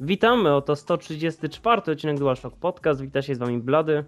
[0.00, 3.00] Witamy, oto 134 odcinek DualShock Podcast.
[3.00, 4.04] Wita się z wami Blady.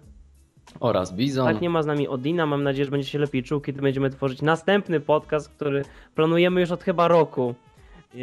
[0.79, 1.45] Oraz Bizon.
[1.45, 2.45] Tak, nie ma z nami Odina.
[2.45, 5.83] Mam nadzieję, że będzie się lepiej czuł, kiedy będziemy tworzyć następny podcast, który
[6.15, 7.55] planujemy już od chyba roku.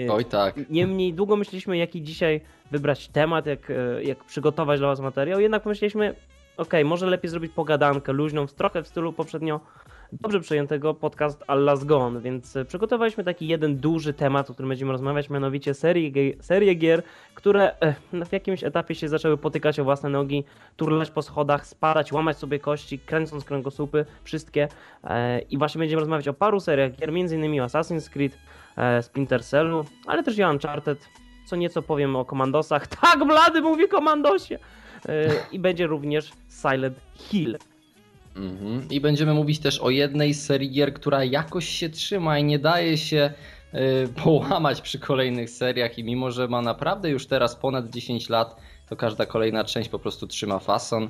[0.07, 0.71] E, Oj tak.
[0.71, 2.41] Niemniej długo myśleliśmy, jaki dzisiaj
[2.71, 5.41] wybrać temat, jak, e, jak przygotować dla was materiał.
[5.41, 6.15] Jednak pomyśleliśmy,
[6.57, 9.61] okej, może lepiej zrobić pogadankę luźną, trochę w stylu poprzednio
[10.13, 14.93] dobrze przejętego podcast Allah's Gone, więc e, przygotowaliśmy taki jeden duży temat, o którym będziemy
[14.93, 17.03] rozmawiać, mianowicie serie, gie- serie gier,
[17.35, 20.45] które e, w jakimś etapie się zaczęły potykać o własne nogi,
[20.77, 24.69] turlać po schodach, spadać, łamać sobie kości, kręcąc kręgosłupy, wszystkie.
[25.05, 27.61] E, I właśnie będziemy rozmawiać o paru seriach gier, m.in.
[27.61, 28.39] o Assassin's Creed,
[29.03, 31.09] Splinter Cellu, ale też i Uncharted,
[31.47, 32.87] co nieco powiem o komandosach.
[33.03, 34.59] Tak, Blady mówi komandosie!
[35.53, 36.33] I będzie również
[36.63, 37.59] Silent Hill.
[38.37, 38.89] Mhm.
[38.91, 42.59] I będziemy mówić też o jednej z serii gier, która jakoś się trzyma i nie
[42.59, 43.33] daje się
[43.75, 48.57] y, połamać przy kolejnych seriach i mimo, że ma naprawdę już teraz ponad 10 lat,
[48.89, 51.09] to każda kolejna część po prostu trzyma fason.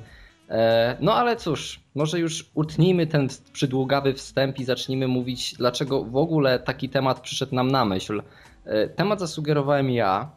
[0.49, 6.17] E, no ale cóż, może już utnijmy ten przydługawy wstęp i zacznijmy mówić, dlaczego w
[6.17, 8.21] ogóle taki temat przyszedł nam na myśl.
[8.65, 10.31] E, temat zasugerowałem ja,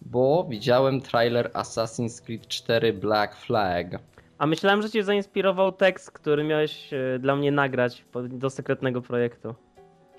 [0.00, 3.98] bo widziałem trailer Assassin's Creed 4 Black Flag.
[4.38, 9.54] A myślałem, że cię zainspirował tekst, który miałeś e, dla mnie nagrać do sekretnego projektu.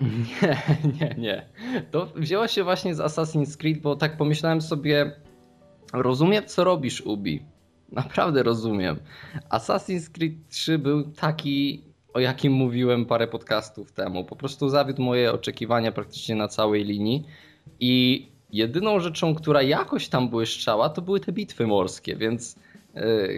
[0.00, 0.56] Nie,
[1.00, 1.46] nie, nie.
[1.90, 5.12] To wzięło się właśnie z Assassin's Creed, bo tak pomyślałem sobie,
[5.92, 7.42] rozumiem co robisz Ubi.
[7.92, 8.96] Naprawdę rozumiem.
[9.50, 14.24] Assassin's Creed 3 był taki, o jakim mówiłem parę podcastów temu.
[14.24, 17.24] Po prostu zawiódł moje oczekiwania praktycznie na całej linii
[17.80, 22.56] i jedyną rzeczą, która jakoś tam błyszczała, to były te bitwy morskie, więc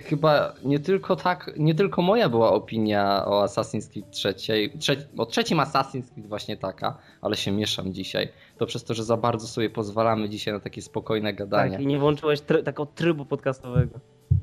[0.04, 5.26] chyba nie tylko tak, nie tylko moja była opinia o Assassin's Creed trzeciej, trze o
[5.26, 8.28] trzecim Assassin's Creed właśnie taka, ale się mieszam dzisiaj.
[8.58, 11.72] To przez to, że za bardzo sobie pozwalamy dzisiaj na takie spokojne gadanie.
[11.72, 14.00] Tak, i nie włączyłeś try- takiego trybu podcastowego.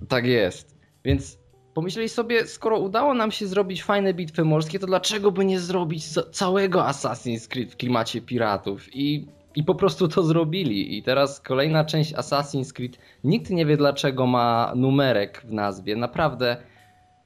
[0.07, 0.77] Tak jest.
[1.03, 1.37] Więc
[1.73, 6.05] pomyśleli sobie, skoro udało nam się zrobić fajne bitwy morskie, to dlaczego by nie zrobić
[6.31, 8.95] całego Assassin's Creed w klimacie piratów?
[8.95, 9.27] I,
[9.59, 10.97] I po prostu to zrobili.
[10.97, 12.97] I teraz kolejna część Assassin's Creed.
[13.23, 15.95] Nikt nie wie dlaczego ma numerek w nazwie.
[15.95, 16.57] Naprawdę,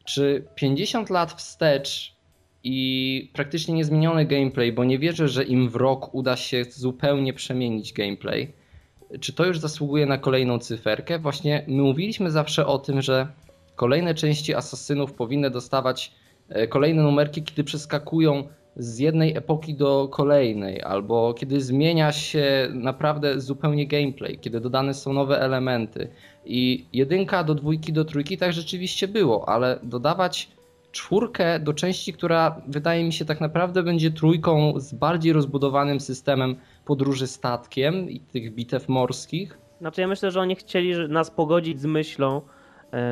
[0.05, 2.15] czy 50 lat wstecz
[2.63, 7.93] i praktycznie niezmieniony gameplay, bo nie wierzę, że im w rok uda się zupełnie przemienić
[7.93, 8.53] gameplay
[9.19, 11.19] czy to już zasługuje na kolejną cyferkę?
[11.19, 13.27] Właśnie my mówiliśmy zawsze o tym, że
[13.75, 16.11] kolejne części asasynów powinny dostawać
[16.49, 23.39] e, kolejne numerki, kiedy przeskakują z jednej epoki do kolejnej, albo kiedy zmienia się naprawdę
[23.39, 26.07] zupełnie gameplay, kiedy dodane są nowe elementy.
[26.45, 30.51] I jedynka do dwójki do trójki tak rzeczywiście było, ale dodawać
[30.91, 36.55] czwórkę do części, która wydaje mi się tak naprawdę będzie trójką z bardziej rozbudowanym systemem
[36.85, 39.57] podróży statkiem i tych bitew morskich.
[39.79, 42.41] Znaczy ja myślę, że oni chcieli nas pogodzić z myślą,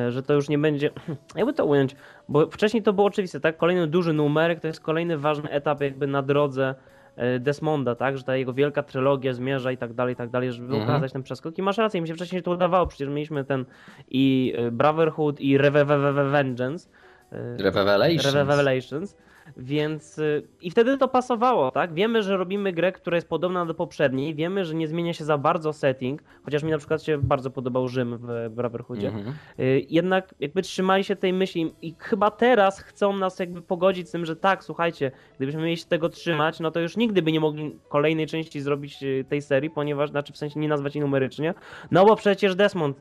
[0.08, 0.90] że to już nie będzie,
[1.36, 1.96] jakby to ująć,
[2.28, 3.56] bo wcześniej to było oczywiste, tak?
[3.56, 6.74] Kolejny duży numerek to jest kolejny ważny etap jakby na drodze
[7.16, 8.18] e, Desmonda, tak?
[8.18, 10.82] Że ta jego wielka trylogia zmierza i tak dalej, i tak dalej, żeby Mhm.
[10.84, 11.58] ukazać ten przeskok.
[11.58, 13.64] I masz rację, mi się wcześniej to udawało, przecież mieliśmy ten
[14.08, 16.88] i e, Brotherhood i Reve- Vengeance.
[17.32, 18.34] e, Revelations.
[18.34, 19.16] Revelations.
[19.56, 21.94] Więc y, i wtedy to pasowało, tak?
[21.94, 25.38] Wiemy, że robimy grę, która jest podobna do poprzedniej, wiemy, że nie zmienia się za
[25.38, 29.08] bardzo setting, chociaż mi na przykład się bardzo podobał Rzym w Brotherhoodzie.
[29.08, 29.34] Mhm.
[29.60, 34.10] Y, Jednak jakby trzymali się tej myśli i chyba teraz chcą nas jakby pogodzić z
[34.10, 37.40] tym, że tak, słuchajcie, gdybyśmy mieli się tego trzymać, no to już nigdy by nie
[37.40, 41.54] mogli kolejnej części zrobić y, tej serii, ponieważ, znaczy w sensie nie nazwać jej numerycznie,
[41.90, 42.96] no bo przecież Desmond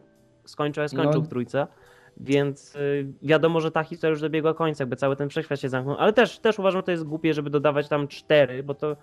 [0.46, 1.28] skończył, skończył No.
[1.28, 1.68] w trójce.
[2.22, 5.98] Więc y, wiadomo, że ta historia już dobiegła końca, jakby cały ten wszechświat się zamknął.
[6.00, 8.96] Ale też, też uważam, że to jest głupie, żeby dodawać tam cztery, bo to.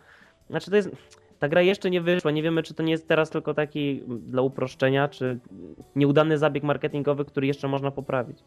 [0.50, 0.90] Znaczy to jest.
[1.38, 2.30] Ta gra jeszcze nie wyszła.
[2.30, 5.38] Nie wiemy, czy to nie jest teraz tylko taki mm, dla uproszczenia, czy
[5.96, 8.38] nieudany zabieg marketingowy, który jeszcze można poprawić.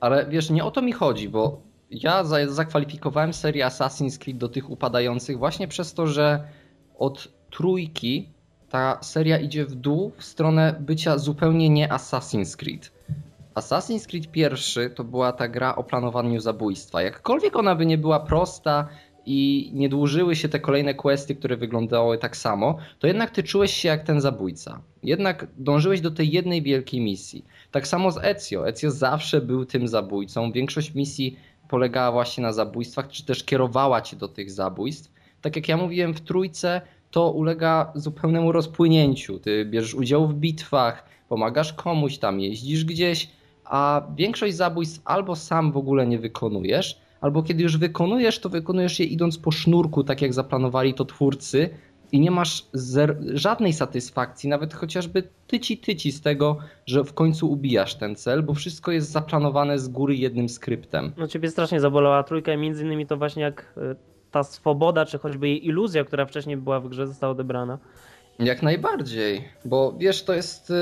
[0.00, 1.60] Ale wiesz, nie o to mi chodzi, bo
[1.90, 6.44] ja za, zakwalifikowałem serię Assassin's Creed do tych upadających właśnie przez to, że
[6.98, 8.28] od trójki
[8.68, 12.92] ta seria idzie w dół w stronę bycia zupełnie nie Assassin's Creed.
[13.56, 17.02] Assassin's Creed pierwszy to była ta gra o planowaniu zabójstwa.
[17.02, 18.88] Jakkolwiek ona by nie była prosta
[19.26, 23.74] i nie dłużyły się te kolejne questy, które wyglądały tak samo, to jednak ty czułeś
[23.74, 24.80] się jak ten zabójca.
[25.02, 27.44] Jednak dążyłeś do tej jednej wielkiej misji.
[27.70, 28.68] Tak samo z Ezio.
[28.68, 30.52] Ezio zawsze był tym zabójcą.
[30.52, 31.36] Większość misji
[31.68, 35.12] polegała właśnie na zabójstwach, czy też kierowała cię do tych zabójstw.
[35.40, 36.80] Tak jak ja mówiłem w trójce,
[37.10, 39.38] to ulega zupełnemu rozpłynięciu.
[39.38, 43.36] Ty bierzesz udział w bitwach, pomagasz komuś tam, jeździsz gdzieś,
[43.70, 49.00] a większość zabójstw albo sam w ogóle nie wykonujesz, albo kiedy już wykonujesz, to wykonujesz
[49.00, 51.70] je idąc po sznurku, tak jak zaplanowali to twórcy,
[52.12, 52.66] i nie masz
[53.34, 58.54] żadnej satysfakcji, nawet chociażby tyci tyci z tego, że w końcu ubijasz ten cel, bo
[58.54, 61.12] wszystko jest zaplanowane z góry jednym skryptem.
[61.16, 63.96] No ciebie strasznie zabolała trójka i między innymi to właśnie jak y,
[64.30, 67.78] ta swoboda, czy choćby jej iluzja, która wcześniej była w grze, została odebrana.
[68.38, 70.72] Jak najbardziej, bo wiesz, to jest.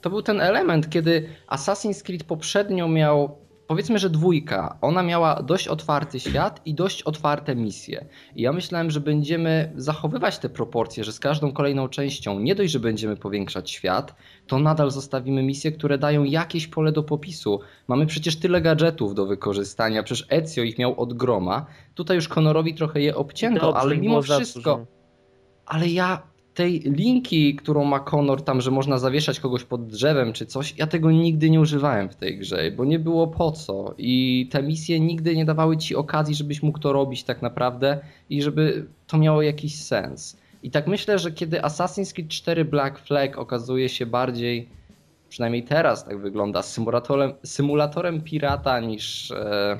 [0.00, 3.38] To był ten element, kiedy Assassin's Creed poprzednio miał.
[3.66, 4.78] Powiedzmy, że dwójka.
[4.80, 8.04] Ona miała dość otwarty świat i dość otwarte misje.
[8.36, 12.72] I ja myślałem, że będziemy zachowywać te proporcje, że z każdą kolejną częścią nie dość,
[12.72, 14.14] że będziemy powiększać świat,
[14.46, 17.60] to nadal zostawimy misje, które dają jakieś pole do popisu.
[17.88, 21.66] Mamy przecież tyle gadżetów do wykorzystania, przecież Ezio ich miał od groma.
[21.94, 24.60] Tutaj już Conorowi trochę je obcięto, Dobrze ale mimo wszystko.
[24.60, 24.86] dużo.
[25.66, 26.22] Ale ja
[26.58, 30.86] tej linki, którą ma Connor tam, że można zawieszać kogoś pod drzewem czy coś, ja
[30.86, 33.94] tego nigdy nie używałem w tej grze, bo nie było po co.
[33.98, 37.98] I te misje nigdy nie dawały ci okazji, żebyś mógł to robić tak naprawdę
[38.30, 40.36] i żeby to miało jakiś sens.
[40.62, 44.68] I tak myślę, że kiedy Assassin's Creed 4 Black Flag okazuje się bardziej,
[45.28, 49.78] przynajmniej teraz tak wygląda, symulatorem, symulatorem pirata niż, e,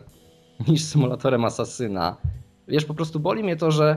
[0.69, 2.17] niż symulatorem asasyna.
[2.69, 3.97] Wiesz, po prostu boli mnie to, że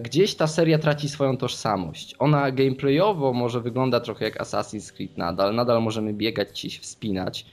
[0.00, 2.14] gdzieś ta seria traci swoją tożsamość.
[2.18, 7.46] Ona gameplayowo może wygląda trochę jak Assassin's Creed nadal, nadal możemy biegać ci się wspinać,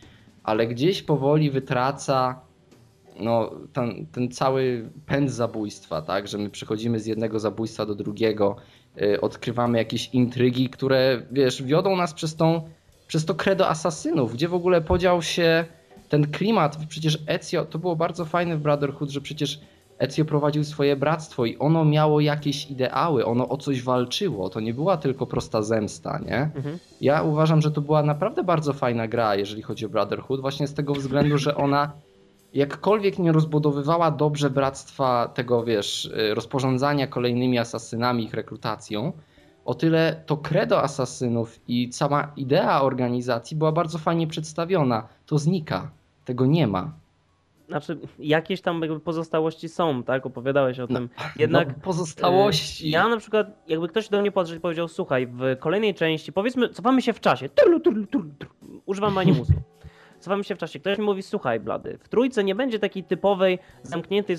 [0.44, 2.41] ale gdzieś powoli wytraca
[3.19, 8.56] no, ten, ten cały pęd zabójstwa, tak, że my przechodzimy z jednego zabójstwa do drugiego,
[9.01, 12.62] y, odkrywamy jakieś intrygi, które, wiesz, wiodą nas przez tą,
[13.07, 15.65] przez to credo asasynów, gdzie w ogóle podział się
[16.09, 19.59] ten klimat, przecież Ezio, to było bardzo fajne w Brotherhood, że przecież
[20.00, 24.74] Ezio prowadził swoje bractwo i ono miało jakieś ideały, ono o coś walczyło, to nie
[24.74, 26.51] była tylko prosta zemsta, nie?
[26.56, 26.80] Mhm.
[27.01, 30.74] Ja uważam, że to była naprawdę bardzo fajna gra, jeżeli chodzi o Brotherhood, właśnie z
[30.74, 31.92] tego względu, że ona
[32.53, 39.13] jakkolwiek nie rozbudowywała dobrze bractwa tego, wiesz, y, rozporządzania kolejnymi asasynami, ich rekrutacją,
[39.65, 45.07] o tyle to credo asasynów i cała idea organizacji była bardzo fajnie przedstawiona.
[45.25, 45.91] To znika.
[46.25, 46.91] Tego nie ma.
[47.67, 50.25] Znaczy, jakieś tam jakby pozostałości są, tak?
[50.25, 51.09] Opowiadałeś o tym.
[51.35, 52.88] Jednak no, pozostałości.
[52.88, 56.33] y, ja na przykład, jakby ktoś do mnie podszedł i powiedział, słuchaj, w kolejnej części,
[56.33, 57.50] powiedzmy, cofamy się w czasie.
[57.50, 58.81] Turlu, turlu, turlu, turlu.
[58.85, 59.53] Używam animusu.
[60.19, 60.79] Cofamy się w czasie.
[60.79, 64.38] Ktoś mi mówi, słuchaj, Blady, w trójce nie będzie takiej typowej, zamkniętej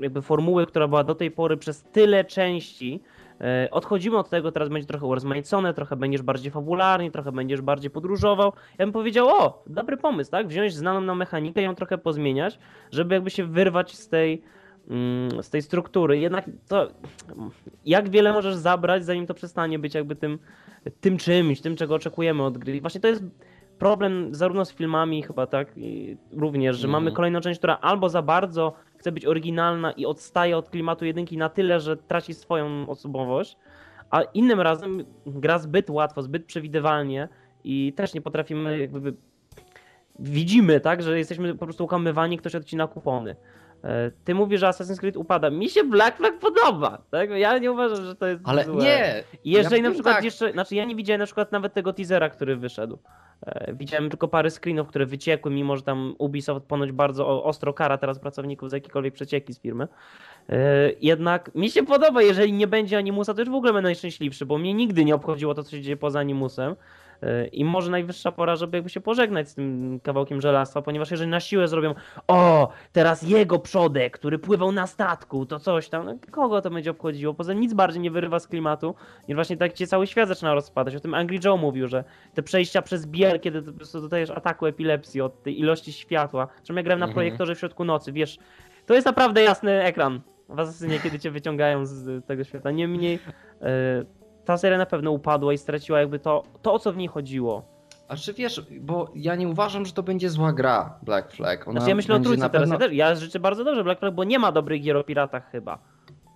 [0.00, 3.00] jakby formuły, która była do tej pory przez tyle części.
[3.40, 7.90] E, Odchodzimy od tego, teraz będzie trochę urozmaicone, trochę będziesz bardziej fabularnie, trochę będziesz bardziej
[7.90, 8.52] podróżował.
[8.78, 10.48] Ja bym powiedział, o, dobry pomysł, tak?
[10.48, 12.58] Wziąć znaną nam mechanikę, ją trochę pozmieniać,
[12.92, 14.42] żeby jakby się wyrwać z tej,
[14.90, 16.18] mm, z tej struktury.
[16.18, 16.88] Jednak to,
[17.84, 20.38] jak wiele możesz zabrać, zanim to przestanie być jakby tym,
[21.00, 22.76] tym czymś, tym, czego oczekujemy od gry.
[22.76, 23.22] I właśnie to jest
[23.78, 27.04] problem zarówno z filmami chyba, tak, i również, że Mhm.
[27.04, 31.36] mamy kolejną część, która albo za bardzo chce być oryginalna i odstaje od klimatu jedynki
[31.36, 33.56] na tyle, że traci swoją osobowość,
[34.10, 37.28] a innym razem gra zbyt łatwo, zbyt przewidywalnie
[37.64, 39.14] i też nie potrafimy jakby
[40.18, 43.36] widzimy, tak, że jesteśmy po prostu ukamywani, ktoś odcina kupony.
[43.84, 45.50] E, Ty mówisz, że Assassin's Creed upada.
[45.50, 47.30] Mi się Black Flag podoba, tak?
[47.30, 48.84] Ja nie uważam, że to jest Ale złe.
[48.84, 49.24] nie!
[49.44, 50.24] I jeżeli Ja na przykład tak.
[50.24, 52.98] jeszcze, znaczy ja nie widziałem na przykład nawet tego teasera, który wyszedł.
[53.46, 57.98] E, Widziałem tylko parę screenów, które wyciekły, mimo że tam Ubisoft ponoć bardzo ostro kara
[57.98, 59.88] teraz pracowników za jakiekolwiek przecieki z firmy.
[60.48, 60.56] E,
[61.00, 64.58] Jednak mi się podoba, jeżeli nie będzie animusa, to już w ogóle będę najszczęśliwszy, bo
[64.58, 66.74] mnie nigdy nie obchodziło to, co się dzieje poza animusem.
[67.22, 71.30] E, I może najwyższa pora, żeby jakby się pożegnać z tym kawałkiem żelastwa, ponieważ jeżeli
[71.30, 71.94] na siłę zrobią,
[72.28, 76.90] o, teraz jego przodek, który pływał na statku, to coś tam, no, kogo to będzie
[76.90, 77.34] obchodziło?
[77.34, 78.94] Poza tym nic bardziej nie wyrywa z klimatu,
[79.28, 80.96] niż właśnie tak cię cały świat zaczyna rozpadać.
[80.96, 84.66] O tym Angry Joe mówił, że te przejścia przez biel, kiedy po prostu dostajesz ataku
[84.66, 86.48] epilepsji od tej ilości światła.
[86.64, 87.14] Czym ja grałem na Mhm.
[87.14, 88.38] projektorze w środku nocy, wiesz,
[88.86, 92.70] to jest naprawdę jasny ekran w Asasynie, kiedy cię wyciągają z tego świata.
[92.70, 93.18] Niemniej
[93.62, 94.04] e,
[94.48, 97.62] ta seria na pewno upadła i straciła jakby to, to o co w niej chodziło.
[98.08, 101.68] A czy wiesz, bo ja nie uważam, że to będzie zła gra Black Flag.
[101.68, 102.70] Ona Znaczy ja myślę o trójce teraz.
[102.70, 105.78] pewno- ja życzę bardzo dobrze Black Flag, bo nie ma dobrych gier o piratach chyba.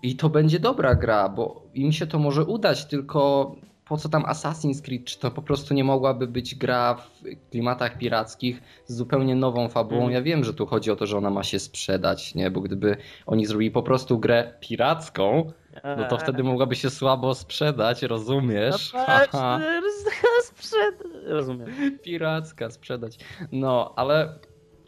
[0.02, 3.54] I to będzie dobra gra, bo im się to może udać, tylko
[3.88, 5.04] po co tam Assassin's Creed?
[5.04, 10.00] Czy to po prostu nie mogłaby być gra w klimatach pirackich z zupełnie nową fabułą?
[10.00, 10.12] Mhm.
[10.14, 12.50] Ja wiem, że tu chodzi o to, że ona ma się sprzedać, nie?
[12.50, 15.52] Bo gdyby oni zrobili po prostu grę piracką,
[15.84, 16.22] no to Eee.
[16.22, 18.92] wtedy mogłaby się słabo sprzedać, rozumiesz?
[18.92, 19.32] No patrz,
[20.48, 21.02] sprzed...
[21.24, 21.98] Rozumiem.
[22.02, 23.18] Piracka sprzedać.
[23.52, 24.38] No, ale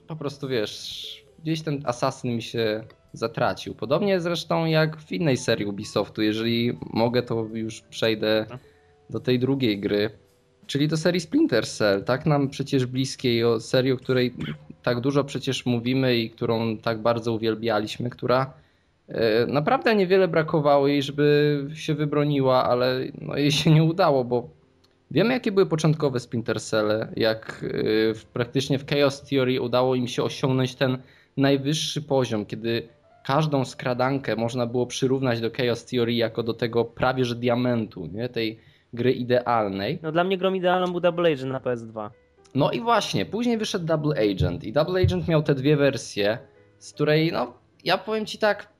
[0.06, 3.74] po prostu wiesz, gdzieś ten asasyn mi się zatracił.
[3.74, 6.22] Podobnie zresztą jak w innej serii Ubisoftu.
[6.22, 8.46] Jeżeli mogę, to już przejdę
[9.10, 10.10] do tej drugiej gry,
[10.66, 12.04] czyli do serii Splinter Cell.
[12.04, 14.34] Tak nam przecież bliskiej, o serii, o której
[14.82, 18.54] tak dużo przecież mówimy i którą tak bardzo uwielbialiśmy, która
[19.46, 24.48] naprawdę niewiele brakowało jej, żeby się wybroniła, ale no jej się nie udało, bo
[25.10, 26.56] wiemy jakie były początkowe Splinter
[27.16, 30.98] jak e, w, praktycznie w Chaos Theory udało im się osiągnąć ten
[31.36, 32.88] najwyższy poziom, kiedy
[33.24, 38.28] każdą skradankę można było przyrównać do Chaos Theory jako do tego prawie że diamentu, nie?
[38.28, 38.58] tej
[38.92, 39.98] gry idealnej.
[40.02, 42.10] No dla mnie grom idealną był Double Agent na PS2.
[42.54, 46.38] No i właśnie, później wyszedł Double Agent i Double Agent miał te dwie wersje,
[46.78, 48.73] z której, no, ja powiem ci tak,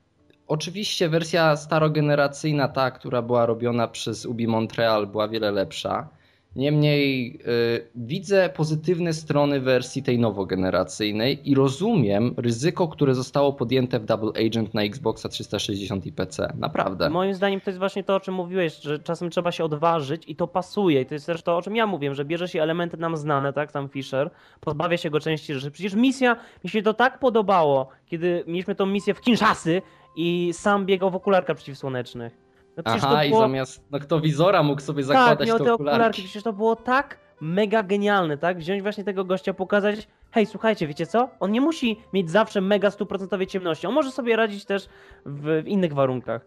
[0.47, 6.07] oczywiście wersja starogeneracyjna, ta, która była robiona przez Ubi Montreal, była wiele lepsza.
[6.55, 14.05] Niemniej y, widzę pozytywne strony wersji tej nowogeneracyjnej i rozumiem ryzyko, które zostało podjęte w
[14.05, 16.53] Double Agent na Xboxa 360 i PC.
[16.59, 17.09] Naprawdę.
[17.09, 20.35] Moim zdaniem to jest właśnie to, o czym mówiłeś, że czasem trzeba się odważyć i
[20.35, 21.01] to pasuje.
[21.01, 23.53] I to jest też to, o czym ja mówię, że bierze się elementy nam znane,
[23.53, 24.29] tak, sam Fisher,
[24.61, 25.71] pozbawia się go części rzeczy.
[25.71, 29.81] Przecież misja, mi się to tak podobało, kiedy mieliśmy tą misję w Kinshasy
[30.15, 32.37] i sam biegał w okularkach przeciwsłonecznych.
[32.77, 33.41] No Aha, to i było...
[33.41, 35.95] zamiast noktowizora mógł sobie Tak, zakładać miał te te okularki.
[35.95, 38.57] okularki, przecież to było tak mega genialne, tak?
[38.57, 41.29] Wziąć właśnie tego gościa, pokazać, hej, słuchajcie, wiecie co?
[41.39, 44.89] On nie musi mieć zawsze mega stuprocentowej ciemności, on może sobie radzić też
[45.25, 46.45] w, w innych warunkach.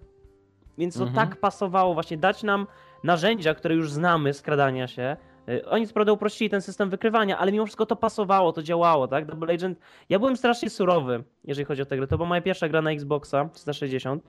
[0.78, 1.28] Więc to Mhm.
[1.28, 2.66] tak pasowało właśnie, dać nam
[3.04, 5.16] narzędzia, które już znamy, skradania się.
[5.48, 9.08] Y, Oni co prawda uprościli ten system wykrywania, ale mimo wszystko to pasowało, to działało,
[9.08, 9.26] tak?
[9.26, 9.78] Double Agent,
[10.08, 12.06] ja byłem strasznie surowy, jeżeli chodzi o tę grę.
[12.06, 14.24] To była moja pierwsza gra na Xboxa 360.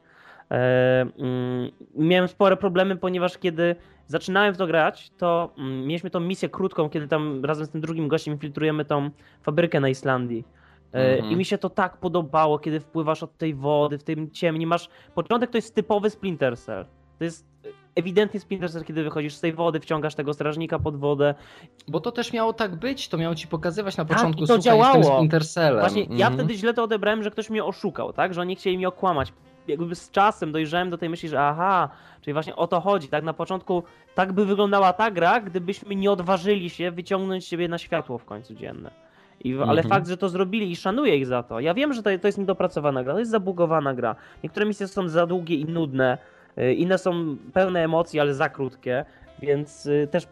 [0.52, 3.76] E, mm, miałem spore problemy, ponieważ kiedy
[4.08, 7.82] zaczynałem w to grać, to mm, mieliśmy tą misję krótką, kiedy tam razem z tym
[7.82, 9.10] drugim gościem infiltrujemy tą
[9.42, 10.46] fabrykę na Islandii.
[10.94, 11.32] E, Mhm.
[11.32, 14.66] I mi się to tak podobało, kiedy wpływasz od tej wody, w tym ciemni.
[14.68, 14.90] Masz.
[15.16, 16.86] Początek to jest typowy Splinter Cell.
[17.18, 17.49] To jest
[17.96, 18.40] ewidentnie
[18.70, 21.36] Cell, kiedy wychodzisz z tej wody, wciągasz tego strażnika pod wodę.
[21.88, 24.54] Bo to też miało tak być, to miało ci pokazywać na Tak, początku, i to
[24.62, 25.28] słuchaj, jestem działało.
[25.42, 25.80] Cellem.
[25.80, 26.34] Właśnie ja Mhm.
[26.34, 28.34] wtedy źle to odebrałem, że ktoś mnie oszukał, tak?
[28.34, 29.34] Że oni chcieli mnie okłamać.
[29.68, 31.90] Jakby z czasem dojrzałem do tej myśli, że aha,
[32.22, 33.24] czyli właśnie o to chodzi, tak?
[33.24, 33.84] Na początku
[34.16, 38.54] tak by wyglądała ta gra, gdybyśmy nie odważyli się wyciągnąć siebie na światło w końcu
[38.56, 38.92] dzienne.
[39.44, 39.90] I, ale Mhm.
[39.90, 41.60] fakt, że to zrobili i szanuję ich za to.
[41.60, 44.16] Ja wiem, że to, to jest niedopracowana gra, to jest zabugowana gra.
[44.44, 46.18] Niektóre misje są za długie i nudne,
[46.78, 49.06] inne są pełne emocji, ale za krótkie,
[49.42, 50.28] więc y, też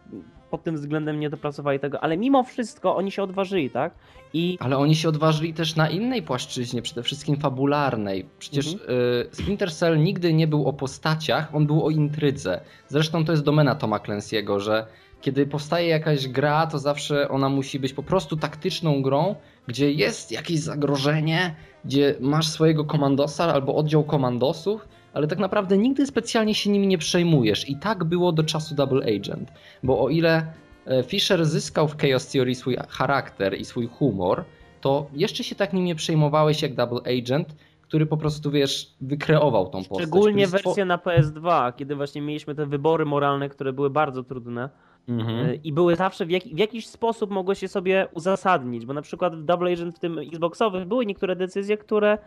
[0.50, 3.94] pod tym względem nie dopracowali tego, ale mimo wszystko oni się odważyli, tak?
[4.32, 8.26] I Ale oni się odważyli też na innej płaszczyźnie, przede wszystkim fabularnej.
[8.38, 8.90] Przecież Mhm.
[8.90, 12.60] y, Splinter Cell nigdy nie był o postaciach, on był o intrydze.
[12.88, 14.86] Zresztą to jest domena Toma Clancy'ego, że
[15.20, 19.34] kiedy powstaje jakaś gra, to zawsze ona musi być po prostu taktyczną grą,
[19.66, 26.06] gdzie jest jakieś zagrożenie, gdzie masz swojego komandosa albo oddział komandosów, ale tak naprawdę nigdy
[26.06, 27.68] specjalnie się nimi nie przejmujesz.
[27.70, 29.52] I tak było do czasu Double Agent.
[29.82, 30.46] Bo o ile
[30.86, 34.44] e, Fisher zyskał w Chaos Theory swój charakter i swój humor,
[34.80, 39.64] to jeszcze się tak nim nie przejmowałeś jak Double Agent, który po prostu, wiesz, wykreował
[39.68, 39.98] tą postać.
[39.98, 44.68] Szczególnie stwo- wersję na PS2, kiedy właśnie mieliśmy te wybory moralne, które były bardzo trudne
[45.08, 45.46] Mhm.
[45.46, 49.02] y, i były zawsze w, jak, w jakiś sposób mogłeś się sobie uzasadnić, bo na
[49.02, 52.18] przykład w Double Agent w tym Xboxowym były niektóre decyzje, które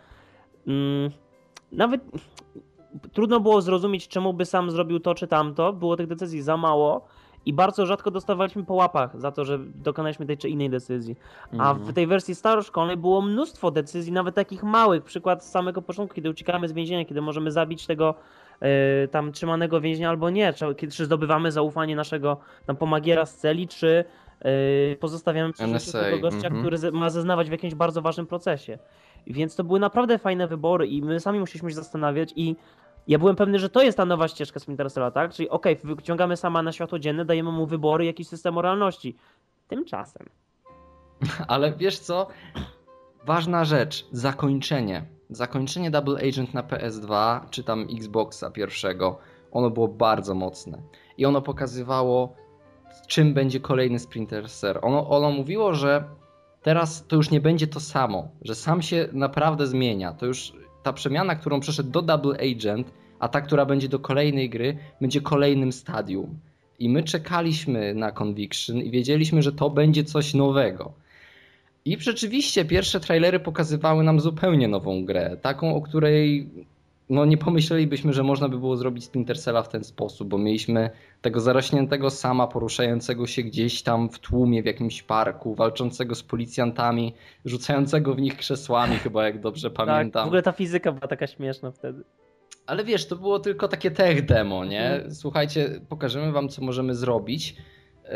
[0.67, 1.11] mm,
[1.71, 2.01] nawet
[3.13, 7.07] trudno było zrozumieć, czemu by sam zrobił to czy tamto, było tych decyzji za mało
[7.45, 11.15] i bardzo rzadko dostawaliśmy po łapach za to, że dokonaliśmy tej czy innej decyzji.
[11.57, 11.77] A Mhm.
[11.77, 15.03] w tej wersji staroszkolnej było mnóstwo decyzji, nawet takich małych.
[15.03, 18.15] Przykład z samego początku, kiedy uciekamy z więzienia, kiedy możemy zabić tego
[18.59, 20.53] e, tam trzymanego więźnia albo nie.
[20.53, 24.05] Czy, kiedy, czy zdobywamy zaufanie naszego tam pomagiera z celi, czy
[24.99, 26.61] pozostawiamy przy tego gościa, mhm.
[26.61, 28.79] który ze- ma zeznawać w jakimś bardzo ważnym procesie.
[29.27, 32.55] Więc to były naprawdę fajne wybory i my sami musieliśmy się zastanawiać i
[33.07, 35.33] ja byłem pewny, że to jest ta nowa ścieżka Splinter Cella, tak?
[35.33, 39.15] Czyli okej, wyciągamy sama na światło dzienne, dajemy mu wybory, jakiś system moralności.
[39.67, 40.29] Tymczasem
[41.47, 42.27] Ale wiesz co?
[43.25, 45.05] Ważna rzecz, zakończenie.
[45.29, 49.17] Zakończenie Double Agent na PS2, czy tam Xboxa pierwszego,
[49.51, 50.81] ono było bardzo mocne.
[51.17, 52.35] I ono pokazywało,
[53.11, 54.79] czym będzie kolejny Splinter Cell.
[54.81, 56.03] Ono, ono mówiło, że
[56.61, 60.13] teraz to już nie będzie to samo, że sam się naprawdę zmienia.
[60.13, 60.53] To już
[60.83, 65.21] ta przemiana, którą przeszedł do Double Agent, a ta, która będzie do kolejnej gry, będzie
[65.21, 66.39] kolejnym stadium.
[66.79, 70.91] I my czekaliśmy na Conviction i wiedzieliśmy, że to będzie coś nowego.
[71.85, 76.49] I rzeczywiście pierwsze trailery pokazywały nam zupełnie nową grę, taką, o której
[77.11, 80.89] no nie pomyślelibyśmy, że można by było zrobić Splinter Cella w ten sposób, bo mieliśmy
[81.21, 87.13] tego zarośniętego sama poruszającego się gdzieś tam w tłumie w jakimś parku, walczącego z policjantami,
[87.45, 90.23] rzucającego w nich krzesłami chyba, jak dobrze tak, pamiętam.
[90.23, 92.03] w ogóle ta fizyka była taka śmieszna wtedy.
[92.65, 94.91] Ale wiesz, to było tylko takie tech demo, nie?
[94.91, 95.15] Mhm.
[95.15, 97.55] Słuchajcie, pokażemy wam, co możemy zrobić.
[98.03, 98.11] Yy,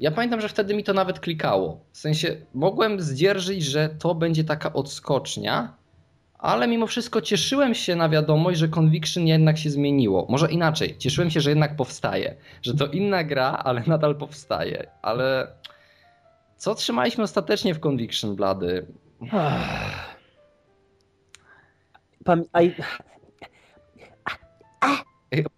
[0.00, 1.80] Ja pamiętam, że wtedy mi to nawet klikało.
[1.92, 5.77] W sensie mogłem zdzierżyć, że to będzie taka odskocznia,
[6.38, 10.26] ale mimo wszystko cieszyłem się na wiadomość, że Conviction jednak się zmieniło.
[10.28, 12.36] Może inaczej, cieszyłem się, że jednak powstaje.
[12.62, 14.90] Że to inna gra, ale nadal powstaje.
[15.02, 15.52] Ale
[16.56, 18.86] co trzymaliśmy ostatecznie w Conviction, Blady?
[22.24, 22.60] Pam- a,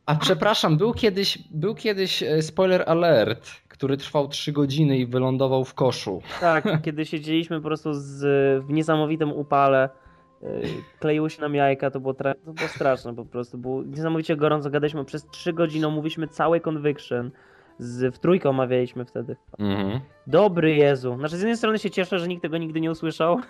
[0.06, 5.64] A przepraszam, był kiedyś, był kiedyś e, spoiler alert, który trwał 3 godziny i wylądował
[5.64, 6.22] w koszu.
[6.40, 8.18] tak, kiedy siedzieliśmy po prostu z,
[8.64, 9.88] w niesamowitym upale,
[10.98, 13.58] kleiły się nam jajka, to było, to było straszne po prostu.
[13.58, 17.30] Było niesamowicie gorąco, gadaliśmy przez 3 godziny, omówiliśmy cały Conviction.
[17.78, 19.36] Z, w trójkę omawialiśmy wtedy.
[19.58, 20.00] Mhm.
[20.26, 21.16] Dobry Jezu.
[21.18, 23.40] Znaczy z jednej strony się cieszę, że nikt tego nigdy nie usłyszał.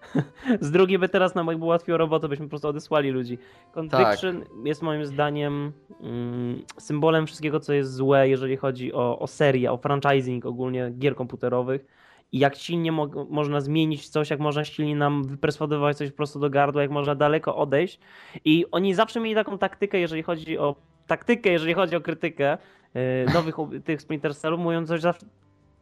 [0.60, 3.38] z drugiej by teraz nam jakby ułatwiło robotę, byśmy po prostu odesłali ludzi.
[3.72, 9.72] Conviction jest moim zdaniem mm, symbolem wszystkiego, co jest złe, jeżeli chodzi o, o serię,
[9.72, 11.95] o franchising ogólnie gier komputerowych.
[12.32, 16.82] Jak silnie mo- można zmienić coś, jak można silnie nam wyperswadować coś prosto do gardła,
[16.82, 18.00] jak można daleko odejść.
[18.44, 22.58] I oni zawsze mieli taką taktykę, jeżeli chodzi o taktykę, jeżeli chodzi o krytykę
[22.94, 25.26] yy, nowych tych Splinter Cellów, mówiąc coś zawsze,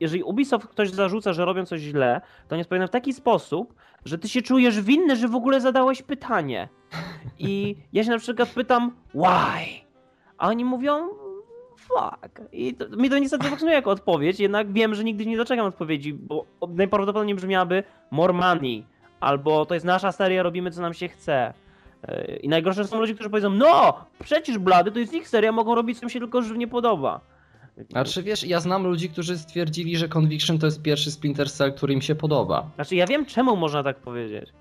[0.00, 3.74] jeżeli Ubisoft ktoś zarzuca, że robią coś źle, to nie powinno w taki sposób,
[4.04, 6.68] że ty się czujesz winny, że w ogóle zadałeś pytanie.
[7.38, 9.84] I ja się na przykład pytam, why?
[10.38, 11.08] A oni mówią,
[11.94, 12.40] fuck.
[12.52, 16.14] I to, mi to nie satysfakcjonuje jako odpowiedź, jednak wiem, że nigdy nie doczekam odpowiedzi,
[16.14, 18.84] bo najprawdopodobniej brzmiałaby more money,
[19.20, 21.54] albo to jest nasza seria, robimy co nam się chce.
[22.08, 25.74] Yy, I najgorsze są ludzie, którzy powiedzą, no, przecież blady, to jest ich seria, mogą
[25.74, 27.20] robić co im się tylko że nie podoba.
[27.90, 31.94] Znaczy wiesz, ja znam ludzi, którzy stwierdzili, że Conviction to jest pierwszy Splinter Cell, który
[31.94, 32.70] im się podoba.
[32.74, 34.52] Znaczy, ja wiem, czemu można tak powiedzieć,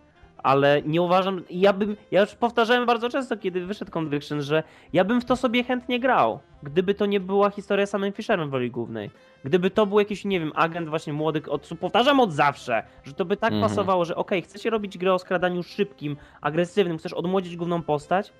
[0.43, 1.41] ale nie uważam.
[1.49, 1.97] Ja bym.
[2.11, 5.99] Ja już powtarzałem bardzo często, kiedy wyszedł Conviction, że ja bym w to sobie chętnie
[5.99, 6.39] grał.
[6.63, 9.11] Gdyby to nie była historia samym Fisherem w roli głównej.
[9.43, 11.41] Gdyby to był jakiś, nie wiem, agent właśnie młody.
[11.49, 13.69] Od, powtarzam od zawsze, że to by tak Mhm.
[13.69, 18.33] pasowało, że okej, chcecie robić grę o skradaniu szybkim, agresywnym, chcesz odmłodzić główną postać,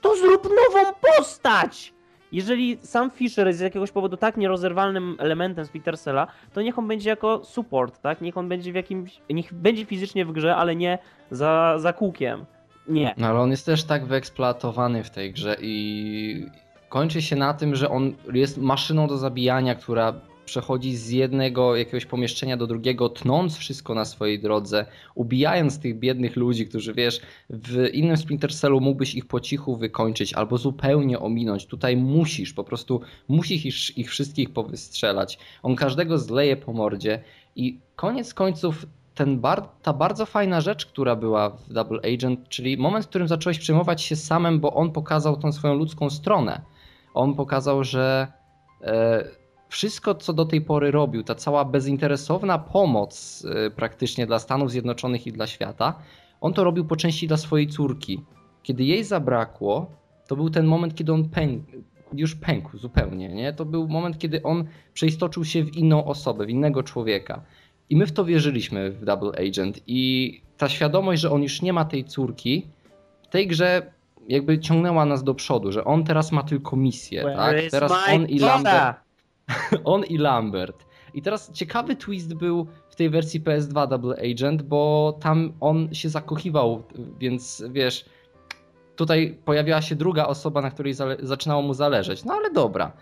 [0.00, 1.95] to zrób nową postać!
[2.36, 6.88] Jeżeli sam Fisher jest z jakiegoś powodu tak nierozerwalnym elementem Splinter Cella, to niech on
[6.88, 8.20] będzie jako support, tak?
[8.20, 9.20] Niech on będzie w jakimś.
[9.30, 10.98] Niech będzie fizycznie w grze, ale nie
[11.30, 12.44] za, za kółkiem.
[12.88, 13.14] Nie.
[13.16, 16.46] No ale on jest też tak wyeksploatowany w tej grze i
[16.88, 20.14] kończy się na tym, że on jest maszyną do zabijania, która
[20.46, 26.36] przechodzi z jednego jakiegoś pomieszczenia do drugiego, tnąc wszystko na swojej drodze, ubijając tych biednych
[26.36, 31.66] ludzi, którzy wiesz, w innym Splinter Cellu mógłbyś ich po cichu wykończyć albo zupełnie ominąć.
[31.66, 35.38] Tutaj musisz, po prostu musisz ich, ich wszystkich powystrzelać.
[35.62, 37.22] On każdego zleje po mordzie
[37.56, 42.76] i koniec końców ten bar, ta bardzo fajna rzecz, która była w Double Agent, czyli
[42.76, 46.60] moment, w którym zacząłeś przejmować się samym, bo on pokazał tą swoją ludzką stronę.
[47.14, 48.32] On pokazał, że
[48.82, 49.24] e,
[49.68, 55.26] wszystko, co do tej pory robił, ta cała bezinteresowna pomoc e, praktycznie dla Stanów Zjednoczonych
[55.26, 55.98] i dla świata,
[56.40, 58.24] on to robił po części dla swojej córki.
[58.62, 59.90] Kiedy jej zabrakło,
[60.26, 61.72] to był ten moment, kiedy on pękł,
[62.12, 63.28] już pękł zupełnie.
[63.28, 63.52] Nie?
[63.52, 67.42] To był moment, kiedy on przeistoczył się w inną osobę, w innego człowieka.
[67.90, 69.80] I my w to wierzyliśmy w Double Agent.
[69.86, 72.66] I ta świadomość, że on już nie ma tej córki,
[73.22, 73.92] w tej grze
[74.28, 77.20] jakby ciągnęła nas do przodu, że on teraz ma tylko misję.
[77.20, 77.70] Where tak?
[77.70, 78.94] Teraz on i daughter?
[79.84, 80.86] On i Lambert.
[81.14, 86.08] I teraz ciekawy twist był w tej wersji PS2 Double Agent, bo tam on się
[86.08, 86.82] zakochiwał,
[87.18, 88.04] więc wiesz,
[88.96, 92.24] tutaj pojawiła się druga osoba, na której zaczynało mu zależeć.
[92.24, 92.92] No ale dobra.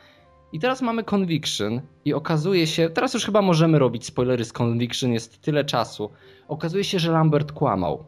[0.53, 5.13] I teraz mamy Conviction i okazuje się, teraz już chyba możemy robić spoilery z Conviction,
[5.13, 6.11] jest tyle czasu.
[6.49, 8.05] Okazuje się, że Lambert kłamał.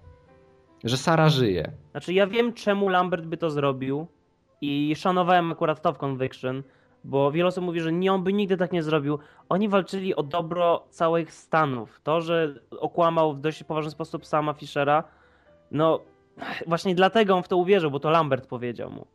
[0.85, 1.73] Że Sara żyje.
[1.91, 4.07] Znaczy, ja wiem, czemu Lambert by to zrobił
[4.61, 6.63] i szanowałem akurat to w Conviction,
[7.07, 9.19] bo wiele osób mówi, że nie, on by nigdy tak nie zrobił.
[9.49, 12.01] Oni walczyli o dobro całych Stanów.
[12.03, 15.05] To, że okłamał w dość poważny sposób sama Fischera,
[15.71, 16.01] no
[16.67, 19.07] właśnie dlatego on w to uwierzył, bo to Lambert powiedział mu.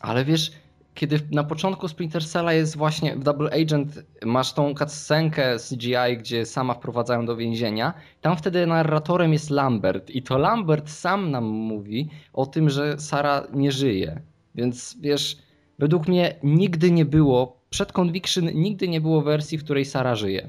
[0.00, 0.52] Ale wiesz,
[0.94, 6.46] kiedy na początku Splinter Cella jest właśnie w Double Agent, masz tą cutscenkę CGI, gdzie
[6.46, 12.10] sama wprowadzają do więzienia, tam wtedy narratorem jest Lambert i to Lambert sam nam mówi
[12.32, 14.20] o tym, że Sara nie żyje.
[14.54, 15.36] Więc wiesz,
[15.78, 20.48] według mnie nigdy nie było, przed Conviction nigdy nie było wersji, w której Sara żyje.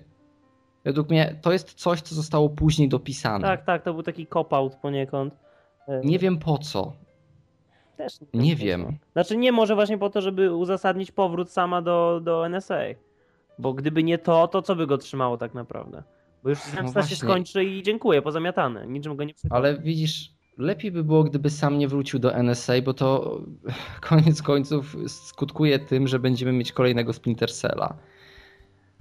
[0.84, 3.48] Według mnie to jest coś, co zostało później dopisane.
[3.48, 5.34] Tak, tak, to był taki cop-out poniekąd.
[5.88, 6.94] E, Nie wiem po co.
[7.98, 8.64] Też Nie co.
[8.64, 8.98] wiem.
[9.14, 12.80] Znaczy nie, może właśnie po to, żeby uzasadnić powrót sama do, do NSA.
[13.60, 16.04] Bo gdyby nie to, to co by go trzymało tak naprawdę?
[16.44, 17.16] Bo już zemsta się No właśnie.
[17.18, 18.88] skończy i dziękuję, pozamiatane.
[18.88, 19.58] Niczym go nie przekona.
[19.58, 23.40] Ale widzisz, lepiej by było, gdyby sam nie wrócił do NSA, bo to
[24.10, 27.96] koniec końców skutkuje tym, że będziemy mieć kolejnego Splinter Cella.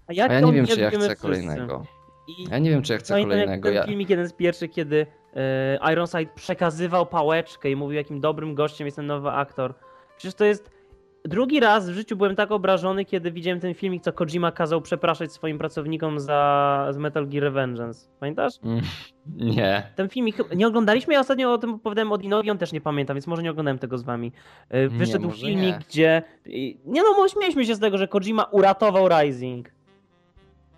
[0.07, 1.85] A, jak A ja nie wiem, czy ja chcę kolejnego.
[2.29, 3.69] I Ja nie wiem, czy ja chcę jak kolejnego.
[3.69, 3.85] ten Ja...
[3.85, 8.97] filmik jeden z pierwszych, kiedy e, Ironside przekazywał pałeczkę i mówił, jakim dobrym gościem jest
[8.97, 9.75] ten nowy aktor.
[10.17, 10.71] Przecież to jest.
[11.29, 15.33] Drugi raz w życiu byłem tak obrażony, kiedy widziałem ten filmik, co Kojima kazał przepraszać
[15.33, 18.09] swoim pracownikom za z Metal Gear Revengeance.
[18.21, 18.53] Pamiętasz?
[18.65, 18.81] Mm,
[19.37, 19.83] Nie.
[19.97, 23.27] Ten filmik, nie oglądaliśmy, ja ostatnio o tym opowiadałem Odinowi, on też nie pamięta, więc
[23.27, 24.33] może nie oglądałem tego z wami.
[24.69, 25.79] E, Wyszedł może filmik, nie.
[25.89, 26.23] gdzie...
[26.85, 29.71] Nie no, śmieliśmy się z tego, że Kojima uratował Rising.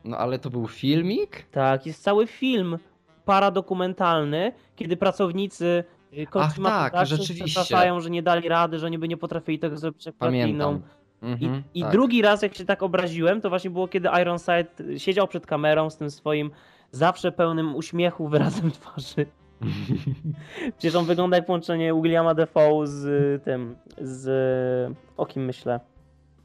[0.05, 1.43] No ale to był filmik?
[1.51, 2.79] Tak, jest cały film
[3.25, 7.77] paradokumentalny, kiedy pracownicy y, Kojima tak, Productions rzeczywiście.
[8.01, 10.15] że nie dali rady, że niby nie potrafili tego zrobić jak.
[10.15, 10.75] Pamiętam.
[10.77, 11.93] I, Mhm, I tak.
[11.93, 15.97] drugi raz, jak się tak obraziłem, to właśnie było, kiedy Ironside siedział przed kamerą z
[15.97, 16.51] tym swoim
[16.91, 19.27] zawsze pełnym uśmiechu wyrazem twarzy.
[20.79, 24.27] Przecież on wygląda jak połączenie Williama Defoe z y, tym, z...
[25.17, 25.81] o kim myślę?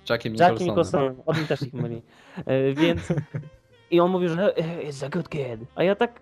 [0.10, 1.10] Jackiem Jackiem Nicholsonem.
[1.10, 2.02] Nicholsonem, o tym też ich myli.
[2.46, 3.14] E, Więc...
[3.92, 5.60] I on mówił, że "Eh, it's a good kid.
[5.76, 6.22] A ja tak,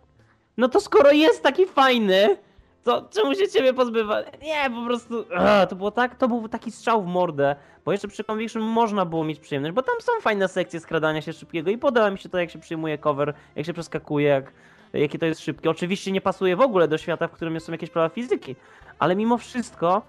[0.58, 2.38] no to skoro jest taki fajny,
[2.84, 4.22] to czemu się ciebie pozbywa?
[4.42, 8.08] Nie, po prostu, ah, to było tak, to był taki strzał w mordę, bo jeszcze
[8.08, 11.78] przy Conviction można było mieć przyjemność, bo tam są fajne sekcje skradania się szybkiego i
[11.78, 14.54] podoba mi się to, jak się przyjmuje cover, jak się przeskakuje, jak,
[14.94, 15.70] jakie to jest szybkie.
[15.70, 18.56] Oczywiście nie pasuje w ogóle do świata, w którym są jakieś prawa fizyki,
[19.00, 20.02] ale mimo wszystko